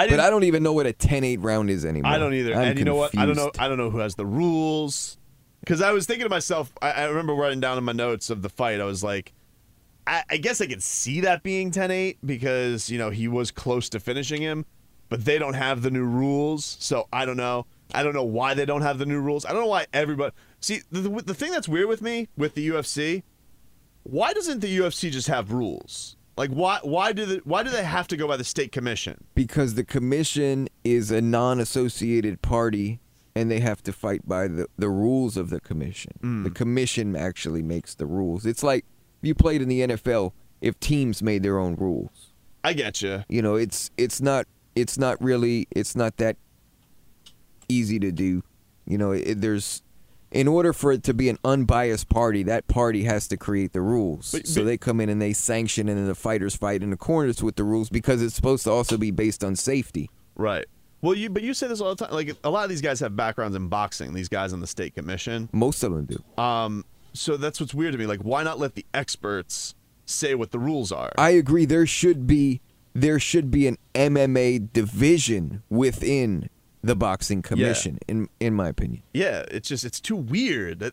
[0.00, 2.12] I But I don't even know what a 10-8 round is anymore.
[2.12, 2.54] I don't either.
[2.54, 3.16] I'm and you know what?
[3.16, 3.50] I don't know.
[3.58, 5.18] I don't know who has the rules.
[5.60, 8.40] Because I was thinking to myself, I, I remember writing down in my notes of
[8.42, 8.80] the fight.
[8.80, 9.32] I was like,
[10.06, 13.88] I, I guess I could see that being 10-8 because you know he was close
[13.90, 14.64] to finishing him.
[15.10, 16.76] but they don't have the new rules.
[16.80, 17.66] So I don't know.
[17.92, 19.44] I don't know why they don't have the new rules.
[19.44, 20.34] I don't know why everybody.
[20.60, 23.24] See, the, the, the thing that's weird with me with the UFC,
[24.04, 26.16] why doesn't the UFC just have rules?
[26.40, 29.24] Like why why do the, why do they have to go by the state commission?
[29.34, 32.98] because the commission is a non-associated party
[33.36, 36.44] and they have to fight by the, the rules of the commission Mm.
[36.44, 38.86] the commission actually makes the rules it's like
[39.20, 42.32] you played in the nfl if teams made their own rules
[42.64, 43.22] I get you.
[43.28, 46.36] you know it's it's not it's not really it's not that
[47.68, 48.42] easy to do
[48.86, 49.82] you know it, there's
[50.32, 53.80] in order for it to be an unbiased party that party has to create the
[53.80, 56.82] rules But- so but- they come in and they sanction and then the fighters fight
[56.82, 60.64] in accordance with the rules because it's supposed to also be based on safety Right.
[61.02, 62.14] Well, you but you say this all the time.
[62.14, 64.12] Like a lot of these guys have backgrounds in boxing.
[64.14, 65.48] These guys on the state commission.
[65.52, 68.06] most of them do Um, so that's what's weird to me.
[68.06, 69.74] Like, why not let the experts
[70.06, 71.10] say what the rules are?
[71.18, 71.64] I agree.
[71.64, 72.60] There should be
[72.94, 76.48] there should be an MMA division within
[76.82, 79.02] the boxing commission, in in my opinion.
[79.12, 80.92] yeah, it's just it's too weird that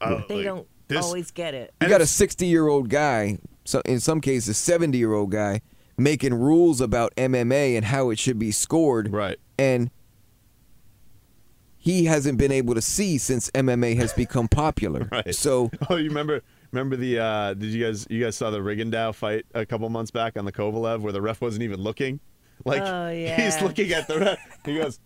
[0.00, 1.70] uh, They like, don't this- always get it.
[1.80, 5.30] You And got a sixty year old guy, so in some cases seventy year old
[5.30, 5.60] guy,
[5.98, 9.38] making rules about MMA and how it should be scored, Right.
[9.58, 9.90] and
[11.76, 15.08] he hasn't been able to see since MMA has become popular.
[15.12, 15.34] Right.
[15.34, 16.42] So Oh, you remember?
[16.72, 17.18] Remember the?
[17.18, 18.06] uh Did you guys?
[18.10, 21.20] You guys saw the Rigondeaux fight a couple months back on the Kovalev, where the
[21.22, 22.20] ref wasn't even looking.
[22.64, 24.38] Like Oh, he's looking at the ref.
[24.64, 25.00] He goes,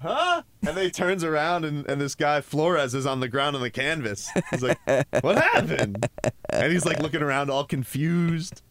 [0.00, 3.56] "Huh?" And then he turns around, and, and this guy Flores is on the ground
[3.56, 4.28] on the canvas.
[4.50, 4.78] He's like,
[5.22, 6.08] "What happened?"
[6.50, 8.62] And he's like looking around, all confused.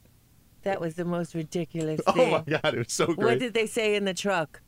[0.63, 3.17] That was the most ridiculous Oh my god, it was so great.
[3.17, 4.61] What did they say in the truck?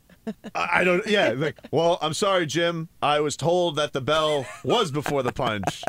[0.54, 1.06] I I don't.
[1.06, 2.88] Yeah, like, well, I'm sorry, Jim.
[3.02, 5.82] I was told that the bell was before the punch.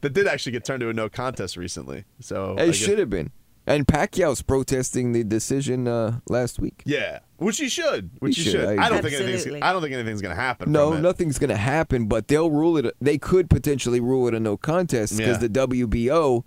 [0.00, 2.04] That did actually get turned to a no contest recently.
[2.20, 3.30] So it guess- should have been.
[3.64, 6.82] And Pacquiao's protesting the decision uh, last week.
[6.84, 8.10] Yeah, which he should.
[8.20, 8.78] Which He he, should, should.
[8.78, 9.10] I I, don't agree.
[9.10, 9.62] think anything's.
[9.62, 10.72] I don't think anything's gonna happen.
[10.72, 11.02] No, from it.
[11.02, 12.94] nothing's going to happen, but they'll rule it.
[13.00, 15.48] They could potentially rule it a no contest because Yeah.
[15.48, 16.44] the WBO,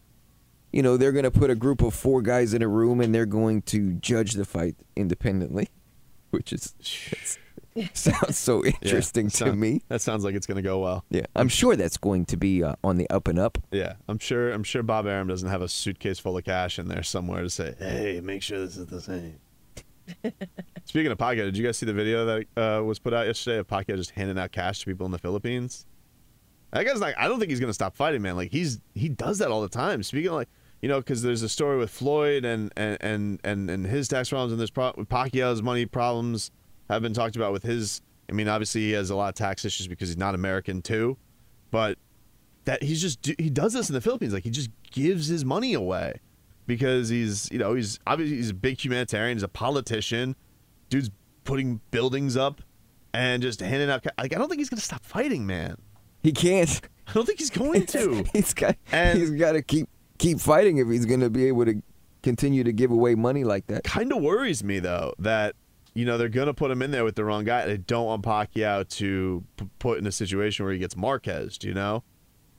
[0.74, 3.14] you know, they're going to put a group of four guys in a room and
[3.16, 5.70] they're going to judge the fight independently,
[6.32, 6.74] which is
[7.94, 9.82] sounds so Yeah, interesting to sound- me.
[9.90, 11.04] That sounds like it's gonna go well.
[11.10, 13.58] Yeah, I'm sure that's going to be uh, on the up and up.
[13.72, 14.52] Yeah, I'm sure.
[14.52, 17.50] I'm sure Bob Arum doesn't have a suitcase full of cash in there somewhere to
[17.50, 19.40] say, "Hey, make sure this is the same."
[20.86, 23.58] Speaking of Pacquiao, did you guys see the video that uh, was put out yesterday
[23.58, 25.86] of Pacquiao just handing out cash to people in the Philippines?
[26.72, 28.36] That guy's like, I don't think he's gonna stop fighting, man.
[28.36, 30.04] Like he's he does that all the time.
[30.04, 30.50] Speaking of like,
[30.82, 34.30] you know, because there's a story with Floyd and and and and, and his tax
[34.30, 36.52] problems, and there's pro- Pacquiao's money problems
[36.90, 38.02] have been talked about with his.
[38.30, 41.18] I mean, obviously he has a lot of tax issues because he's not American too,
[41.72, 41.98] but
[42.66, 44.34] that he's just he does this in the Philippines.
[44.34, 46.20] Like he just gives his money away
[46.68, 49.38] because he's you know he's obviously he's a big humanitarian.
[49.38, 50.36] He's a politician.
[50.90, 51.10] Dude's
[51.44, 52.62] putting buildings up
[53.14, 54.06] and just handing out.
[54.18, 55.78] Like I don't think he's gonna stop fighting, man.
[56.24, 56.82] He can't.
[57.08, 58.24] I don't think he's going to.
[58.34, 58.76] he's got.
[58.92, 61.82] And- he's got to keep keep fighting if he's going to be able to
[62.24, 63.84] continue to give away money like that.
[63.84, 65.56] kind of worries me though that
[65.94, 67.66] you know they're gonna put him in there with the wrong guy.
[67.68, 71.60] They don't want Pacquiao to p- put in a situation where he gets Marquez.
[71.62, 72.04] You know?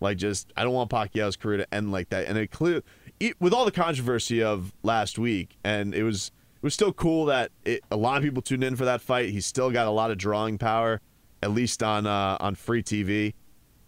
[0.01, 2.27] Like just I don't want Pacquiao's career to end like that.
[2.29, 2.83] And it clear
[3.20, 7.26] it, with all the controversy of last week, and it was it was still cool
[7.26, 9.31] that it, a lot of people tuned in for that fight.
[9.31, 11.00] He's still got a lot of drawing power,
[11.42, 13.35] at least on uh, on free TV.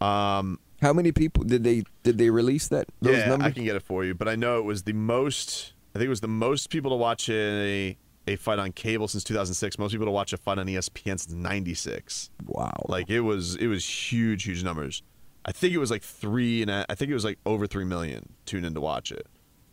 [0.01, 3.49] Um, How many people did they did they release that those yeah, numbers?
[3.49, 5.73] I can get it for you, but I know it was the most.
[5.95, 7.97] I think it was the most people to watch a
[8.29, 9.79] a fight on cable since 2006.
[9.79, 12.31] Most people to watch a fight on ESPN since '96.
[12.47, 12.85] wow.
[12.87, 15.03] Like it was, it was huge, huge numbers.
[15.49, 18.35] I think it was like three, and I think it was like over three million
[18.45, 19.27] tuned in to watch it.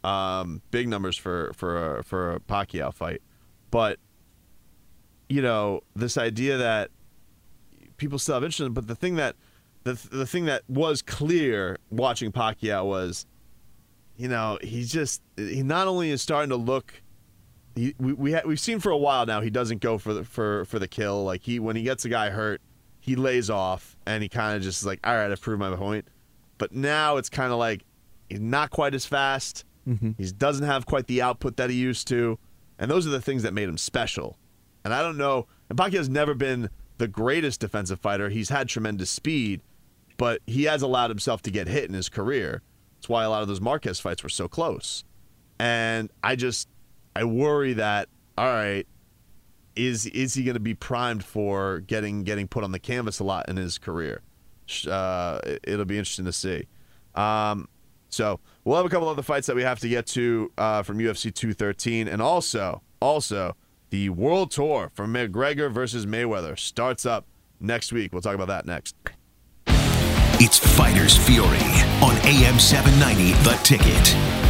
[0.05, 3.21] Um, big numbers for for for a Pacquiao fight,
[3.71, 3.99] but
[5.27, 6.91] you know this idea that
[7.97, 8.71] people still have interest in.
[8.71, 9.35] But the thing that
[9.83, 13.25] the the thing that was clear watching Pacquiao was,
[14.15, 17.01] you know, he's just he not only is starting to look.
[17.75, 20.23] He, we we ha- we've seen for a while now he doesn't go for the
[20.23, 22.61] for for the kill like he when he gets a guy hurt
[23.05, 25.75] he lays off and he kind of just is like all right I've proved my
[25.75, 26.07] point.
[26.57, 27.83] But now it's kind of like
[28.29, 29.65] he's not quite as fast.
[29.87, 30.11] Mm-hmm.
[30.17, 32.39] He doesn't have quite the output that he used to.
[32.79, 34.37] And those are the things that made him special.
[34.83, 38.29] And I don't know and Pacquiao's never been the greatest defensive fighter.
[38.29, 39.61] He's had tremendous speed
[40.17, 42.61] but he has allowed himself to get hit in his career.
[42.95, 45.03] That's why a lot of those Marquez fights were so close.
[45.59, 46.67] And I just
[47.15, 48.87] I worry that all right
[49.75, 53.23] is is he going to be primed for getting getting put on the canvas a
[53.23, 54.21] lot in his career?
[54.87, 56.65] Uh, it- it'll be interesting to see.
[57.15, 57.67] Um,
[58.09, 60.97] so we'll have a couple other fights that we have to get to uh, from
[60.99, 63.55] UFC 213, and also also
[63.89, 67.25] The World Tour for McGregor versus Mayweather starts up
[67.59, 68.11] next week.
[68.13, 68.95] We'll talk about that next.
[70.37, 71.47] It's Fighters Fury
[72.01, 74.44] on AM 790 The Ticket.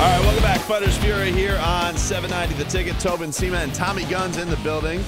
[0.00, 0.60] All right, welcome back.
[0.60, 2.98] Fighters Fury here on 790 The Ticket.
[2.98, 5.04] Tobin Seema and Tommy Guns in the building.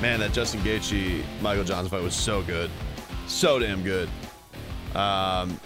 [0.00, 2.70] Man, that Justin Gaethje Michael Johnson fight was so good,
[3.26, 4.08] so damn good.
[4.94, 5.58] Um,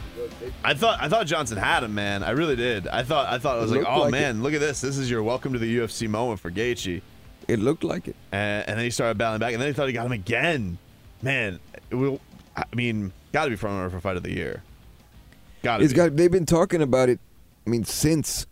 [0.64, 2.22] I thought I thought Johnson had him, man.
[2.22, 2.88] I really did.
[2.88, 4.81] I thought I thought I was It like, oh like man, look at this.
[4.81, 7.02] This is your welcome to the UFC moment for Gaethje.
[7.46, 8.16] It looked like it.
[8.33, 10.78] And, and then he started battling back, and then he thought he got him again.
[11.20, 12.22] Man, it will.
[12.57, 14.62] I mean, got to be front runner for fight of the year.
[15.62, 15.96] Got to It's be.
[15.98, 16.16] got.
[16.16, 17.20] They've been talking about it.
[17.66, 18.46] I mean, since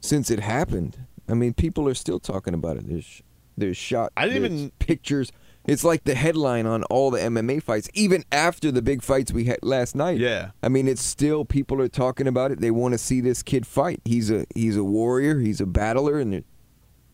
[0.00, 0.98] since it happened.
[1.28, 2.86] I mean, people are still talking about it.
[2.86, 3.22] There's
[3.56, 4.12] there's shot.
[4.16, 5.32] I didn't even- pictures.
[5.66, 9.44] It's like the headline on all the MMA fights, even after the big fights we
[9.46, 10.18] had last night.
[10.18, 10.50] Yeah.
[10.62, 12.60] I mean, it's still people are talking about it.
[12.60, 14.02] They want to see this kid fight.
[14.04, 15.38] He's a he's a warrior.
[15.40, 16.44] He's a battler, and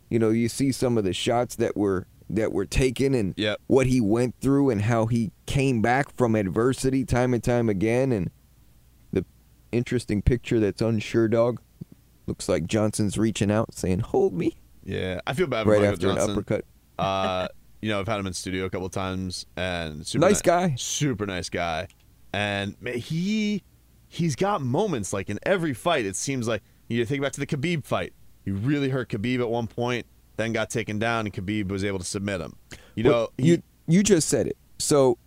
[0.09, 3.61] you know you see some of the shots that were that were taken and Yep.
[3.68, 8.11] what he went through and how he came back from adversity time and time again.
[8.11, 8.31] And
[9.72, 11.61] interesting picture that's unsure Dog
[12.26, 15.92] looks like Johnson's reaching out saying, "Hold me," Yeah, I feel bad for right Michael
[15.94, 16.30] after Johnson.
[16.30, 16.64] an uppercut.
[16.98, 17.48] Uh,
[17.83, 20.48] you know, I've had him in studio a couple of times, and super Nice ni-
[20.48, 20.74] guy.
[20.76, 21.88] super nice guy,
[22.33, 23.62] and man, he
[24.09, 26.04] he's got moments like in every fight.
[26.06, 28.12] It seems like you think back to the Khabib fight.
[28.44, 30.06] He really hurt Khabib at one point,
[30.37, 32.54] then got taken down, and Khabib was able to submit him.
[32.96, 34.56] You know, Well, he- you you just said it.
[34.78, 35.18] So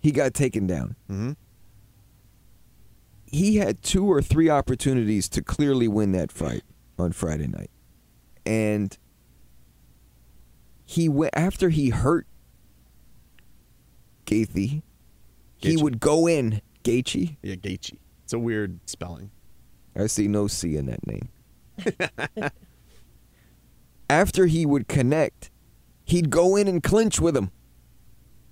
[0.00, 0.96] he got taken down.
[1.10, 1.36] Mhm.
[3.26, 6.62] He had two or three opportunities to clearly win that fight
[6.98, 7.70] on Friday night,
[8.44, 8.96] and
[10.84, 12.26] he went after he hurt
[14.26, 14.82] Gaethje.
[15.58, 17.36] He would go in Gaethje.
[17.42, 17.98] yeah, Gaethje.
[18.24, 19.30] It's a weird spelling.
[19.96, 21.28] I see no C in that name.
[24.10, 25.50] After he would connect,
[26.04, 27.50] he'd go in and clinch with him.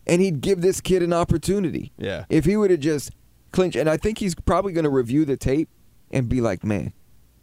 [0.06, 1.92] And he'd give this kid an opportunity.
[1.98, 2.24] Yeah.
[2.28, 3.10] If he would have just
[3.54, 5.68] clinched, and I think he's probably going to review the tape
[6.10, 6.92] and be like, man,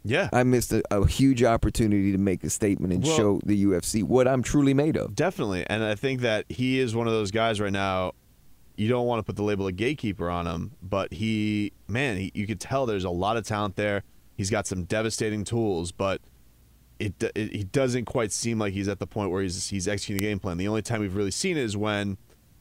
[0.04, 3.64] Yeah, I missed a, a huge opportunity to make a statement and Well- show the
[3.64, 5.14] UFC what I'm truly made of.
[5.14, 5.64] Definitely.
[5.68, 8.12] And I think that he is one of those guys right now.
[8.76, 12.32] You don't want to put the label of gatekeeper on him, but he, man, he,
[12.34, 14.02] you could tell there's a lot of talent there.
[14.34, 16.22] He's got some devastating tools, but
[16.98, 20.22] it, it he doesn't quite seem like he's at the point where he's he's executing
[20.22, 20.56] the game plan.
[20.56, 22.16] The only time we've really seen it is when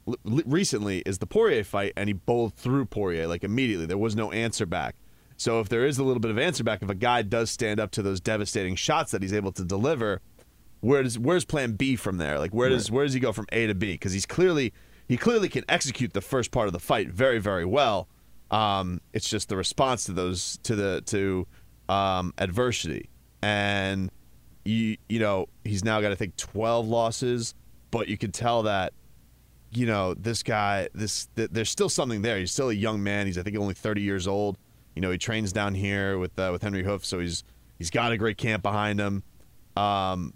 [0.08, 3.86] l- recently is the Poirier fight, and he bowled through Poirier like immediately.
[3.86, 4.96] There was no answer back.
[5.38, 7.80] So if there is a little bit of answer back, if a guy does stand
[7.80, 10.22] up to those devastating shots that he's able to deliver,
[10.82, 12.38] where does where's plan B from there?
[12.38, 13.94] Like where does where does he go from A to B?
[13.94, 14.74] Because he's clearly
[15.08, 18.08] he clearly can execute the first part of the fight very very well.
[18.52, 21.48] Um, it's just the response to those to the to
[21.90, 23.10] um, adversity,
[23.42, 24.12] and
[24.66, 27.56] you you know he's now got I think twelve losses,
[27.92, 28.94] but you can tell that
[29.72, 32.38] you know this guy this th- there's still something there.
[32.38, 33.26] He's still a young man.
[33.26, 34.58] He's I think only 30 years old.
[34.96, 37.44] You know he trains down here with uh, with Henri Hooft, so he's
[37.78, 39.24] he's got a great camp behind him.
[39.78, 40.34] Um,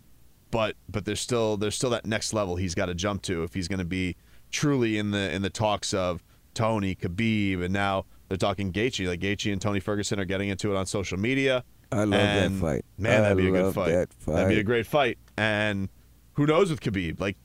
[0.52, 3.54] but but there's still there's still that next level he's got to jump to if
[3.54, 4.16] he's going to be
[4.52, 9.20] truly in the in the talks of Tony Khabib and now they're talking Gaethje like
[9.20, 11.64] Gaethje and Tony Ferguson are getting into it on social media.
[11.92, 12.86] I love that fight.
[12.98, 13.92] Man, I that'd be a good fight.
[13.92, 15.18] that That'd be a great fight.
[15.38, 15.90] And
[16.34, 17.20] who knows with Khabib?
[17.20, 17.38] Like,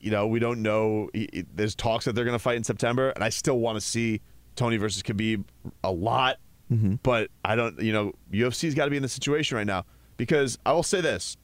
[0.00, 1.08] you know, we don't know.
[1.12, 3.76] He- he- There's talks that they're going to fight in September, and I still want
[3.76, 4.20] to see
[4.56, 5.44] Tony versus Khabib
[5.84, 6.38] a lot.
[6.72, 6.94] Mm-hmm.
[7.02, 7.80] But I don't.
[7.80, 9.84] You know, UFC's got to be in the situation right now
[10.16, 11.36] because I will say this: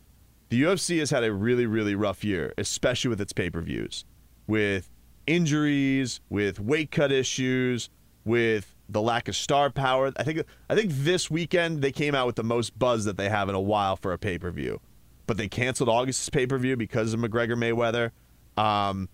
[0.50, 4.04] the UFC has had a really, really rough year, especially with its pay-per-views,
[4.46, 4.88] with
[5.26, 7.90] injuries, with weight cut issues,
[8.24, 10.12] with the lack of star power.
[10.16, 13.28] I think I think this weekend they came out with the most buzz that they
[13.28, 14.80] have in a while for a pay-per-view.
[15.26, 18.12] But they canceled August's pay-per-view because of McGregor Mayweather.
[18.56, 19.08] Um,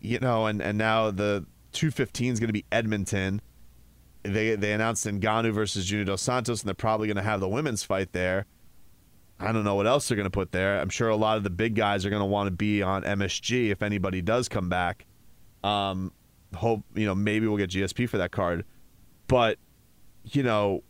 [0.00, 3.40] you know, and and now the 215 is going to be Edmonton.
[4.22, 7.48] They they announced Ngannou versus Junior Dos Santos, and they're probably going to have the
[7.48, 8.46] women's fight there.
[9.40, 10.80] I don't know what else they're going to put there.
[10.80, 13.04] I'm sure a lot of the big guys are going to want to be on
[13.04, 15.06] MSG if anybody does come back.
[15.62, 16.12] Um,
[16.54, 18.64] hope you know maybe we'll get GSP for that card,
[19.26, 19.58] but
[20.24, 20.82] you know,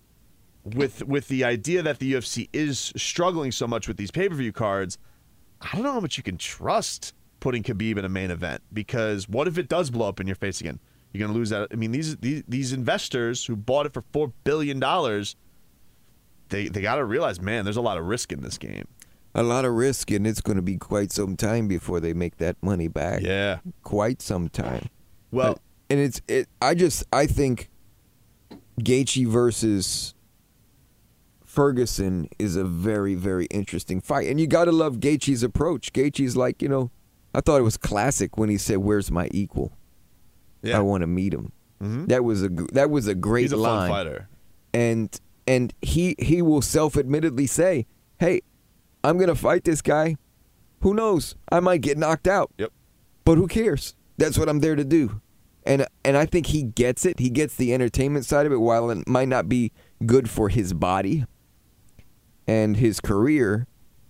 [0.64, 4.34] with with the idea that the UFC is struggling so much with these pay per
[4.34, 4.98] view cards,
[5.60, 9.28] I don't know how much you can trust putting Khabib in a main event because
[9.28, 10.80] what if it does blow up in your face again?
[11.12, 11.68] You're going to lose that.
[11.72, 15.36] I mean, these these these investors who bought it for four billion dollars,
[16.50, 18.86] they they got to realize, man, there's a lot of risk in this game.
[19.34, 22.38] A lot of risk, and it's going to be quite some time before they make
[22.38, 23.22] that money back.
[23.22, 23.58] Yeah.
[23.82, 24.88] Quite some time.
[25.30, 25.58] Well,
[25.90, 26.48] and it's it.
[26.60, 27.70] I just I think
[28.80, 30.14] Gaethje versus
[31.44, 35.92] Ferguson is a very very interesting fight, and you got to love Gaethje's approach.
[35.92, 36.90] Gaethje's like you know,
[37.34, 39.72] I thought it was classic when he said, "Where's my equal?
[40.64, 41.52] I want to meet him."
[41.82, 42.06] Mm-hmm.
[42.06, 44.28] That was a that was a great He's a line, fun fighter.
[44.74, 47.86] and and he he will self admittedly say,
[48.18, 48.40] "Hey,
[49.04, 50.16] I'm gonna fight this guy.
[50.80, 51.34] Who knows?
[51.50, 52.72] I might get knocked out." Yep.
[53.24, 53.94] But who cares?
[54.16, 55.20] That's what I'm there to do.
[55.64, 57.18] And and I think he gets it.
[57.20, 59.70] He gets the entertainment side of it while it might not be
[60.04, 61.24] good for his body
[62.46, 63.66] and his career.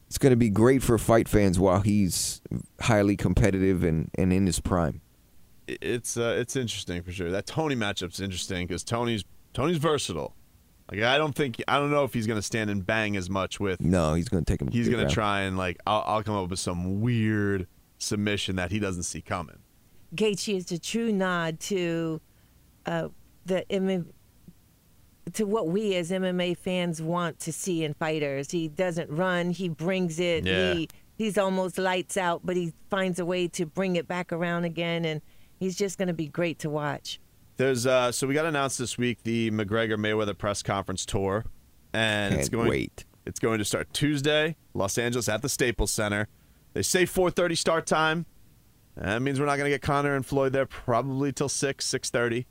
[0.08, 2.40] It's going to be great for fight fans while he's
[2.80, 5.02] highly competitive and, and in his prime.
[5.66, 7.30] It's uh, it's interesting for sure.
[7.30, 10.34] That Tony matchup's interesting because Tony's Tony's versatile.
[10.90, 13.60] Like I don't think I don't know if he's gonna stand and bang as much
[13.60, 13.78] with.
[13.82, 14.68] No, he's going to take him.
[14.68, 17.66] He's gonna try and like I'll, I'll come up with some weird
[17.98, 19.58] submission that he doesn't see coming.
[20.14, 22.22] Gaethje is a true nod to
[22.86, 23.08] uh,
[23.44, 24.06] the MMA,
[25.30, 28.50] to what we as MMA fans want to see in fighters.
[28.50, 30.44] He doesn't run; he brings it.
[30.44, 30.74] Yeah.
[30.74, 34.64] He he's almost lights out, but he finds a way to bring it back around
[34.64, 35.20] again, and
[35.58, 37.20] he's just going to be great to watch.
[37.56, 41.44] There's uh so we got announced this week the McGregor Mayweather press conference tour,
[41.92, 43.04] and it's Can't going wait.
[43.26, 46.28] it's going to start Tuesday, Los Angeles at the Staples Center.
[46.74, 48.26] They say 4:30 start time.
[48.96, 52.46] That means we're not gonna get Conor and Floyd there probably till six six thirty.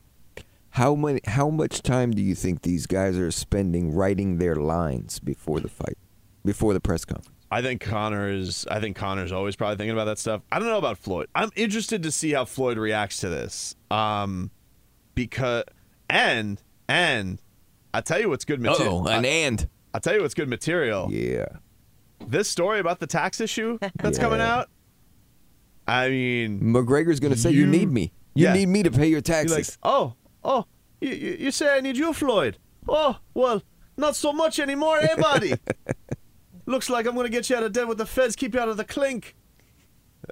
[0.77, 1.21] How many?
[1.25, 5.69] How much time do you think these guys are spending writing their lines before the
[5.69, 5.97] fight,
[6.45, 7.35] before the press conference?
[7.49, 8.67] I think Conor is.
[8.69, 10.43] I think Conor's always probably thinking about that stuff.
[10.51, 11.29] I don't know about Floyd.
[11.33, 13.75] I'm interested to see how Floyd reacts to this.
[13.89, 14.51] Um,
[15.15, 15.63] because
[16.11, 17.41] and and
[17.91, 19.03] I tell you what's good material.
[19.07, 19.67] Oh, an and.
[19.95, 21.07] I tell you what's good material.
[21.11, 21.45] Yeah.
[22.27, 24.69] This story about the tax issue that's coming out.
[25.87, 28.13] I mean, McGregor's going to say, you, You- need me.
[28.35, 28.53] You Yeah.
[28.53, 30.13] need me to pay your taxes." like, oh,
[30.47, 30.65] oh,
[31.01, 32.57] you, you, you say I need you, Floyd?
[32.87, 33.61] Oh, well,
[33.97, 35.53] not so much anymore, eh, buddy?
[36.65, 38.35] Looks like I'm gonna get you out of debt with the feds.
[38.35, 39.35] Keep you out of the clink.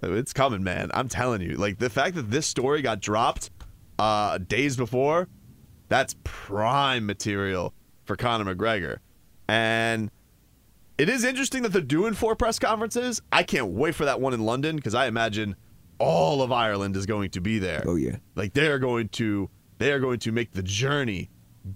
[0.03, 0.89] Uh, It's coming, man.
[0.93, 1.55] I'm telling you.
[1.57, 3.51] Like the fact that this story got dropped
[3.99, 5.27] uh, days before,
[5.87, 7.73] that's prime material
[8.05, 8.97] for Conor McGregor.
[9.47, 10.11] And
[10.97, 13.21] it is interesting that they're doing four press conferences.
[13.31, 15.55] I can't wait for that one in London because I imagine
[15.99, 17.83] all of Ireland is going to be there.
[17.85, 18.17] Oh, yeah.
[18.35, 21.29] Like they are going to they are going to make the journey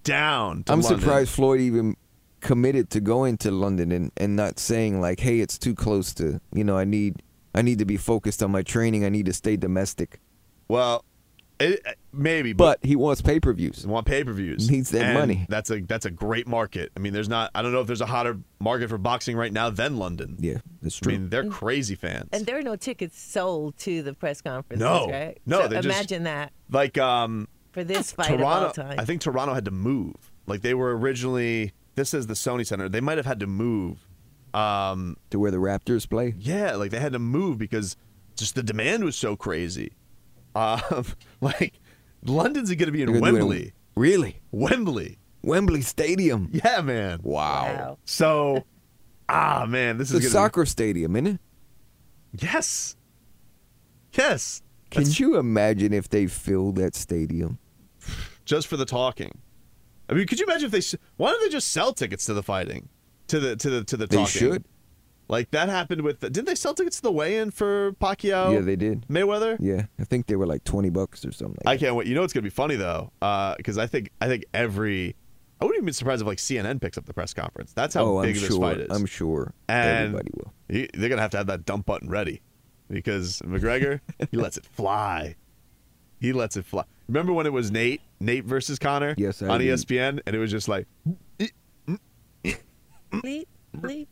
[0.03, 0.99] down to I'm London.
[0.99, 1.95] surprised Floyd even
[2.41, 6.39] committed to going to London and, and not saying like, "Hey, it's too close to
[6.53, 7.21] you know I need
[7.55, 9.03] I need to be focused on my training.
[9.05, 10.19] I need to stay domestic."
[10.67, 11.03] Well,
[11.59, 11.83] it,
[12.13, 13.85] maybe, but, But he wants pay per views.
[13.85, 14.69] want pay per views.
[14.69, 15.45] Needs that money.
[15.49, 16.91] That's a that's a great market.
[16.95, 17.51] I mean, there's not.
[17.55, 20.37] I don't know if there's a hotter market for boxing right now than London.
[20.39, 22.29] Yeah, that's I mean, they're crazy fans.
[22.31, 25.07] And there are no tickets sold to the press conferences, No.
[25.09, 25.37] right?
[25.45, 27.47] No, So they just- imagine that like um,
[27.80, 28.82] for this fight of all Toronto.
[28.82, 28.99] time.
[28.99, 30.15] I think Toronto had to move.
[30.47, 31.73] Like they were originally.
[31.95, 32.88] This is the Sony Center.
[32.89, 34.07] They might have had to move.
[34.53, 36.34] Um, to where the Raptors play.
[36.39, 37.95] yeah, like they had to move because
[38.36, 39.93] just the demand was so crazy.
[40.55, 41.05] Um,
[41.41, 41.80] like
[42.25, 43.73] London's going to be in They're gonna do it in- Wembley.
[43.95, 44.39] Really?
[44.51, 45.19] Wembley.
[45.43, 46.49] Wembley Stadium.
[46.51, 47.19] Yeah, man.
[47.21, 47.63] Wow.
[47.63, 47.97] Wow.
[48.05, 48.63] So,
[49.30, 51.41] ah, man, this It's a is gonna soccer stadium, isn't it?
[52.41, 52.95] Yes,
[54.13, 54.61] yes.
[54.89, 57.59] Can That's you imagine if they filled that stadium?
[58.49, 59.39] Just for the talking?
[60.09, 60.97] I mean, could you imagine if they?
[61.17, 62.89] Why don't they just sell tickets to the fighting,
[63.27, 64.23] to the to the to the talking.
[64.23, 64.53] They talking?
[64.53, 64.65] should.
[65.27, 66.21] Like that happened with.
[66.21, 68.51] The, Didn't they sell tickets to the weigh-in for Pacquiao?
[68.51, 69.05] Yeah, they did.
[69.07, 69.57] Mayweather.
[69.59, 71.61] Yeah, I think they were like twenty bucks or something.
[71.67, 72.07] I can't wait.
[72.07, 75.15] You know what's gonna be funny though, uh, because I think I think every.
[75.61, 77.73] I wouldn't even be surprised if like CNN picks up the press conference.
[77.73, 78.61] That's how oh, big I'm this sure.
[78.61, 78.87] fight is.
[78.89, 80.53] I'm sure And everybody will.
[80.69, 82.41] he- they're gonna have to have that dump button ready
[82.89, 83.99] because McGregor
[84.31, 85.35] he lets it fly.
[86.19, 86.85] He lets it fly.
[87.10, 89.74] Remember when it was Nate Nate versus Conor Yes, I on do.
[89.74, 90.88] ESPN, and it was just like,
[93.12, 93.45] Bleep,
[93.76, 94.07] bleep.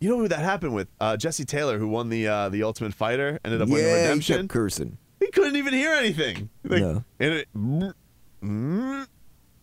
[0.00, 0.86] you know who that happened with?
[1.00, 4.02] Uh, Jesse Taylor, who won the uh, the Ultimate Fighter, ended up winning Yeah, he
[4.04, 4.36] Redemption.
[4.42, 4.96] kept cursing.
[5.18, 6.48] He couldn't even hear anything.
[6.62, 7.04] Like, No.
[7.18, 7.48] And it,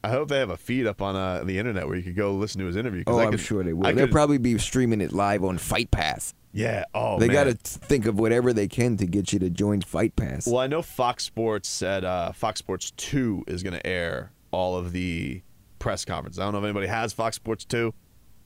[0.06, 2.34] I hope they have a feed up on uh, the internet where you could go
[2.34, 3.04] listen to his interview.
[3.08, 3.88] Oh, I I'm sure they will.
[3.88, 6.34] I They'll could- probably be streaming it live on Fight Pass.
[6.54, 6.86] Yeah.
[6.94, 7.34] Oh, they man.
[7.34, 10.48] got to think of whatever they can to get you to join Fight Pass.
[10.48, 14.78] Well, I know Fox Sports said uh, Fox Sports 2 is going to air all
[14.78, 15.42] of the
[15.80, 16.40] press conferences.
[16.40, 17.94] I don't know if anybody has Fox Sports 2,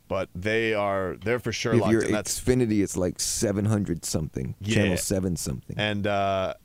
[0.07, 2.12] but they are they're for sure if locked you're in.
[2.12, 4.55] That's Xfinity, it's like 700 something.
[4.60, 4.74] Yeah.
[4.76, 5.76] Channel 7 something.
[5.78, 6.55] and uh,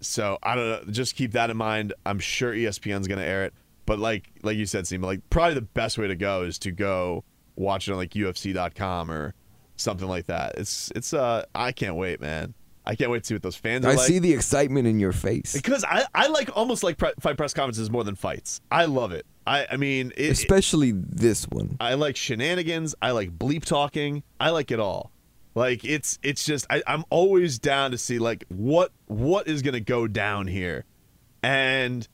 [0.00, 0.92] so I don't know.
[0.92, 1.92] Just keep that in mind.
[2.06, 3.54] I'm sure ESPN's going to air it,
[3.90, 6.70] but like like you said, Seema, like probably the best way to go is to
[6.70, 7.24] go
[7.56, 9.34] watch it on like UFC.com or
[9.74, 10.54] something like that.
[10.58, 12.54] It's it's uh I can't wait, man.
[12.86, 14.06] I can't wait to see what those fans are I like.
[14.06, 17.52] see the excitement in your face, because I, I like almost like pre- fight press
[17.52, 18.60] conferences more than fights.
[18.70, 19.26] I love it.
[19.44, 21.76] I I mean, it, especially this one.
[21.80, 22.94] I like shenanigans.
[23.02, 24.22] I like bleep talking.
[24.38, 25.10] I like it all.
[25.56, 29.80] Like it's it's just I, I'm always down to see like what what is gonna
[29.80, 30.84] go down here,
[31.42, 32.06] and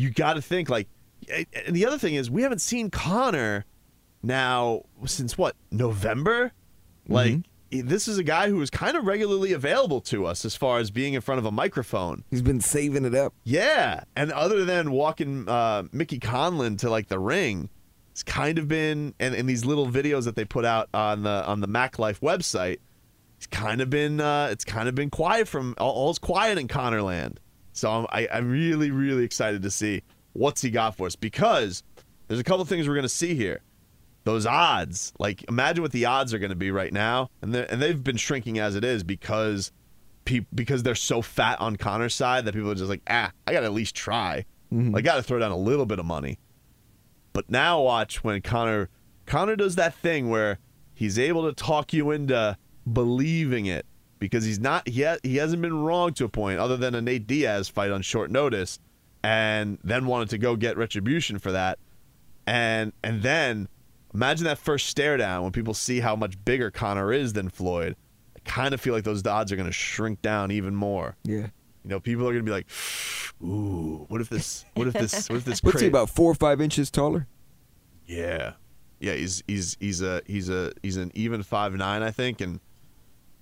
[0.00, 0.88] you got to think like,
[1.30, 3.64] and the other thing is we haven't seen Conor
[4.22, 6.52] now since what November,
[7.08, 7.38] like.
[7.72, 10.90] This is a guy who is kind of regularly available to us as far as
[10.90, 12.24] being in front of a microphone.
[12.28, 13.32] He's been saving it up.
[13.44, 17.68] Yeah, and other than walking uh, Mickey Conlan to like the ring,
[18.10, 21.46] it's kind of been and in these little videos that they put out on the
[21.46, 22.78] on the Mac Life website.
[23.36, 26.66] It's kind of been uh, it's kind of been quiet from all, all's quiet in
[26.66, 27.38] Connorland.
[27.72, 30.02] So I'm I, I'm really really excited to see
[30.32, 31.82] what's he got for us because
[32.28, 33.60] there's a couple things we're gonna see here.
[34.24, 37.80] Those odds, like imagine what the odds are going to be right now, and and
[37.80, 39.72] they've been shrinking as it is because
[40.26, 43.52] pe- because they're so fat on Conor's side that people are just like, ah, I
[43.52, 44.44] got to at least try.
[44.94, 46.38] I got to throw down a little bit of money.
[47.32, 48.88] But now watch when Conor
[49.26, 50.58] Conor does that thing where
[50.94, 52.56] he's able to talk you into
[52.92, 53.86] believing it
[54.18, 57.00] because he's not he, ha- he hasn't been wrong to a point other than a
[57.00, 58.78] Nate Diaz fight on short notice
[59.22, 61.78] and then wanted to go get retribution for that
[62.46, 63.68] and and then
[64.14, 67.96] imagine that first stare down when people see how much bigger Conor is than Floyd
[68.36, 71.48] I kind of feel like those odds are going to shrink down even more Yeah.
[71.84, 72.66] you know people are going to be like
[73.42, 76.34] ooh what if this what if this what if this What's he about four or
[76.34, 77.26] five inches taller?
[78.06, 78.54] yeah,
[78.98, 79.12] yeah.
[79.14, 82.40] He's he's he's a he's a he's an even five nine, I think.
[82.40, 82.58] And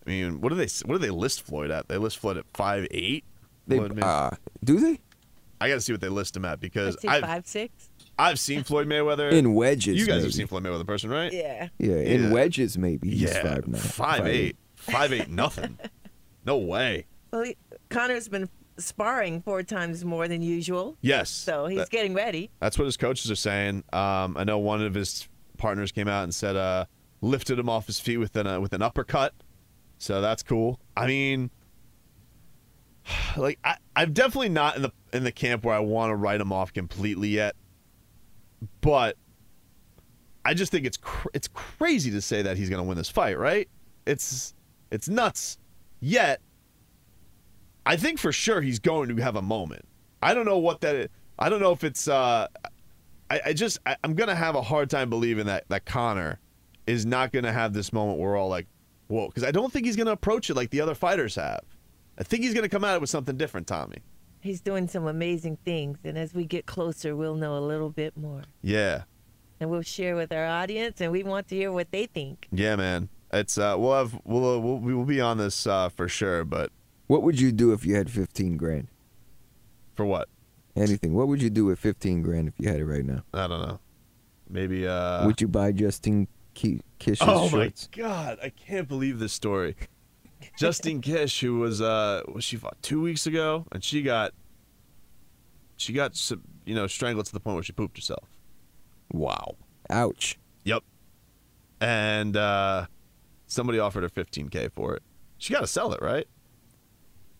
[0.07, 1.89] I mean, what do they what do they list Floyd at?
[1.89, 3.25] They list Floyd at five eight.
[3.67, 4.31] They, uh,
[4.63, 5.01] do they
[5.61, 7.91] I got to see what they list him at because I'd say I've five six.
[8.19, 9.99] I've seen Floyd Mayweather in wedges?
[9.99, 10.23] You guys maybe.
[10.25, 11.33] have seen Floyd Mayweather in person, right?
[11.33, 11.69] Yeah.
[11.79, 12.33] Yeah, in Yeah.
[12.33, 13.11] wedges maybe.
[13.11, 15.79] He's yeah, five nine, five eight, five eight, nothing.
[16.47, 17.05] No way.
[17.31, 17.57] Well, he,
[17.91, 18.49] Conor's been
[18.79, 21.29] sparring four times more than usual, Yes.
[21.29, 22.51] so he's That- getting ready.
[22.61, 23.85] That's what his coaches are saying.
[23.93, 25.29] Um, I know one of his
[25.59, 26.87] partners came out and said, uh,
[27.21, 29.35] lifted him off his feet with an uh, with an uppercut.
[29.99, 30.81] So that's cool.
[30.97, 31.51] I mean,
[33.37, 36.41] like I, I'm definitely not in the in the camp where I want to write
[36.41, 37.57] him off completely yet,
[38.81, 39.17] but
[40.45, 43.09] I just think it's cr- it's crazy to say that he's going to win this
[43.09, 43.39] fight.
[43.39, 43.69] Right?
[44.07, 44.55] It's
[44.91, 45.59] it's nuts.
[46.01, 46.41] Yet,
[47.85, 49.85] I think for sure he's going to have a moment.
[50.23, 51.09] I don't know what that is.
[51.39, 52.09] I don't know if it's.
[52.09, 52.49] Uh,
[53.31, 56.41] I, I just I, I'm gonna have a hard time believing that that Conor
[56.87, 58.67] is not gonna have this moment where we're all like,
[59.09, 61.61] whoa, because I don't think he's gonna approach it like the other fighters have.
[62.19, 63.99] I think he's gonna come out with something different, Tommy.
[64.41, 68.17] He's doing some amazing things, and as we get closer, we'll know a little bit
[68.17, 69.03] more, Yeah,
[69.61, 72.47] and we'll share with our audience, and we want to hear what they think.
[72.53, 73.09] yeah, man.
[73.33, 76.71] It's uh, we'll have we'll uh, we'll, we'll be on this uh, for sure, but
[77.09, 78.89] What would you do if you had fifteen grand?
[79.95, 80.29] for what?
[80.77, 81.13] Anything.
[81.15, 83.25] What would you do with fifteen grand if you had it right now?
[83.35, 83.81] I don't know.
[84.49, 84.87] Maybe.
[84.87, 87.89] uh would you buy Justin Ki- Kish's Oh shorts?
[87.97, 89.75] my god, I can't believe this story.
[90.57, 94.33] Justine Kish, who was uh was she fought two weeks ago, and she got
[95.77, 96.19] she got
[96.65, 98.29] you know strangled to the point where she pooped herself.
[99.13, 99.57] Wow.
[99.91, 100.39] Ouch.
[100.65, 100.83] Yep.
[101.81, 102.87] And uh
[103.47, 105.03] somebody offered her 15k for it.
[105.39, 106.27] She got to sell it, right?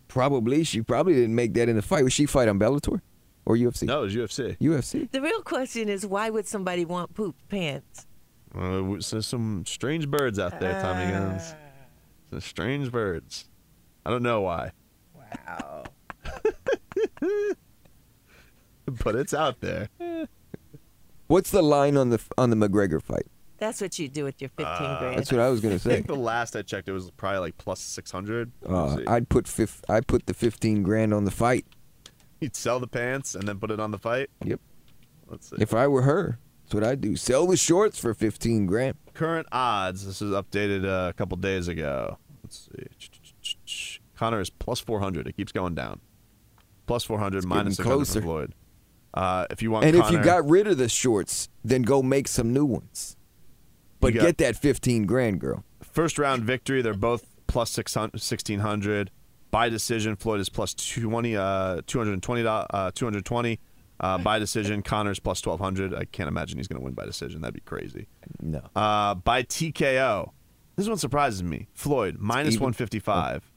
[0.07, 0.63] Probably.
[0.63, 2.03] She probably didn't make that in the fight.
[2.03, 3.01] Was she fight on Bellator
[3.45, 3.83] or UFC?
[3.83, 4.57] No, it was UFC.
[4.57, 5.11] UFC.
[5.11, 8.07] The real question is, why would somebody want pooped pants?
[8.57, 8.81] Uh,
[9.11, 11.53] there's some strange birds out there, Tommy Guns.
[12.29, 13.45] Some strange birds.
[14.05, 14.71] I don't know why,
[15.15, 15.83] Wow.
[19.03, 19.89] but it's out there.
[21.27, 23.27] What's the line on the on the McGregor fight?
[23.57, 25.17] That's what you do with your 15 Uh, grand.
[25.17, 25.89] That's what I was gonna I say.
[25.95, 28.51] think the last I checked, it was probably like plus 600.
[28.67, 31.65] Uh, I'd put fif- I put the fifteen grand on the fight.
[32.39, 34.29] You'd sell the pants and then put it on the fight.
[34.45, 34.61] Yep.
[35.27, 35.57] Let's see.
[35.59, 36.39] If I were her,
[36.69, 37.15] that's what I'd do.
[37.15, 38.95] Sell the shorts for fifteen grand.
[39.15, 40.05] Current odds.
[40.05, 42.17] This is updated uh, a couple days ago.
[42.43, 43.95] Let's see.
[44.15, 45.27] Conor is plus 400.
[45.27, 45.99] It keeps going down.
[46.87, 48.21] Plus 400 It's minus closer.
[48.21, 48.53] Floyd.
[49.13, 52.27] Uh, if you want And if you got rid of the shorts, then go make
[52.27, 53.15] some new ones.
[53.99, 55.63] But get that fifteen grand, girl.
[55.81, 59.09] first round victory, they're both plus 600, 1600.
[59.51, 62.45] By decision, Floyd is plus 20, uh, 220.
[62.45, 63.59] Uh, 220.
[63.99, 65.93] Uh, by decision, Conor's plus 1200.
[65.93, 67.41] I can't imagine he's going to win by decision.
[67.41, 68.07] That'd be crazy.
[68.41, 68.61] No.
[68.75, 70.31] Uh, by TKO,
[70.75, 71.67] this one surprises me.
[71.73, 73.51] Floyd 155.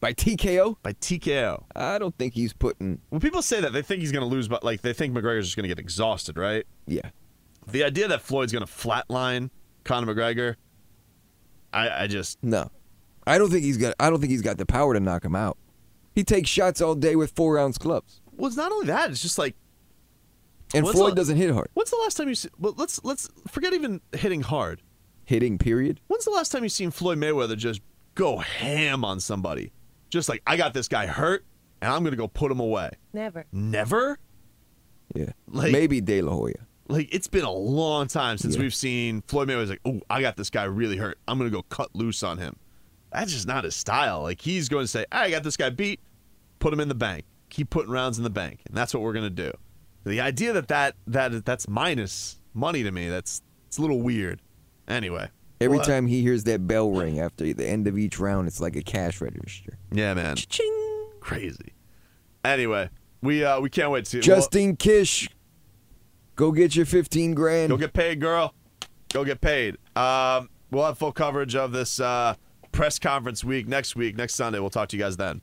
[0.00, 0.76] By TKO?
[0.82, 1.64] By TKO.
[1.76, 3.00] I don't think he's putting.
[3.10, 5.46] When people say that, they think he's going to lose, but like they think McGregor's
[5.46, 6.64] just going to get exhausted, right?
[6.86, 7.10] Yeah.
[7.66, 9.50] The idea that Floyd's going to flatline
[9.84, 10.56] Conor McGregor,
[11.72, 12.70] I, I just No.
[13.26, 13.94] I don't think he's got.
[14.00, 15.58] I don't think he's got the power to knock him out.
[16.14, 19.10] He takes shots all day with four ounce clubs, Well, it's not only that.
[19.10, 19.54] It's just like
[20.74, 21.68] and What's Floyd the- doesn't hit hard.
[21.74, 22.34] when's the last time you?
[22.34, 24.82] See, well, let's let's forget even hitting hard.
[25.24, 26.00] Hitting period.
[26.08, 27.80] When's the last time you seen Floyd Mayweather just
[28.14, 29.72] go ham on somebody?
[30.10, 31.44] Just like I got this guy hurt,
[31.80, 32.90] and I'm gonna go put him away.
[33.12, 33.46] Never.
[33.52, 34.18] Never.
[35.14, 36.54] Yeah, Like- maybe De La Hoya.
[36.88, 38.62] Like it's been a long time since Yeah.
[38.62, 41.18] we've seen Floyd Mayweather's like, oh, I got this guy really hurt.
[41.28, 42.56] I'm gonna go cut loose on him.
[43.12, 44.22] That's just not his style.
[44.22, 45.98] Like he's going to say, I got this guy beat,
[46.60, 49.12] put him in the bank, keep putting rounds in the bank, and that's what we're
[49.12, 49.52] gonna do.
[50.04, 54.40] The idea that that that that's minus money to me, that's it's a little weird.
[54.88, 55.28] Anyway,
[55.60, 58.60] Every Well, time he hears that bell ring after the end of each round, it's
[58.60, 59.78] like a cash register.
[59.92, 61.06] yeah, man, Ching!
[61.20, 61.74] crazy.
[62.44, 62.88] Anyway,
[63.22, 65.28] we uh we can't wait to Justin Kish,
[66.36, 67.68] go get your fifteen grand.
[67.68, 68.54] Go get paid, girl.
[69.12, 69.76] Go get paid.
[69.96, 72.34] Um, we'll have full coverage of this uh,
[72.72, 74.60] press conference week next week, next Sunday.
[74.60, 75.42] We'll talk to you guys then.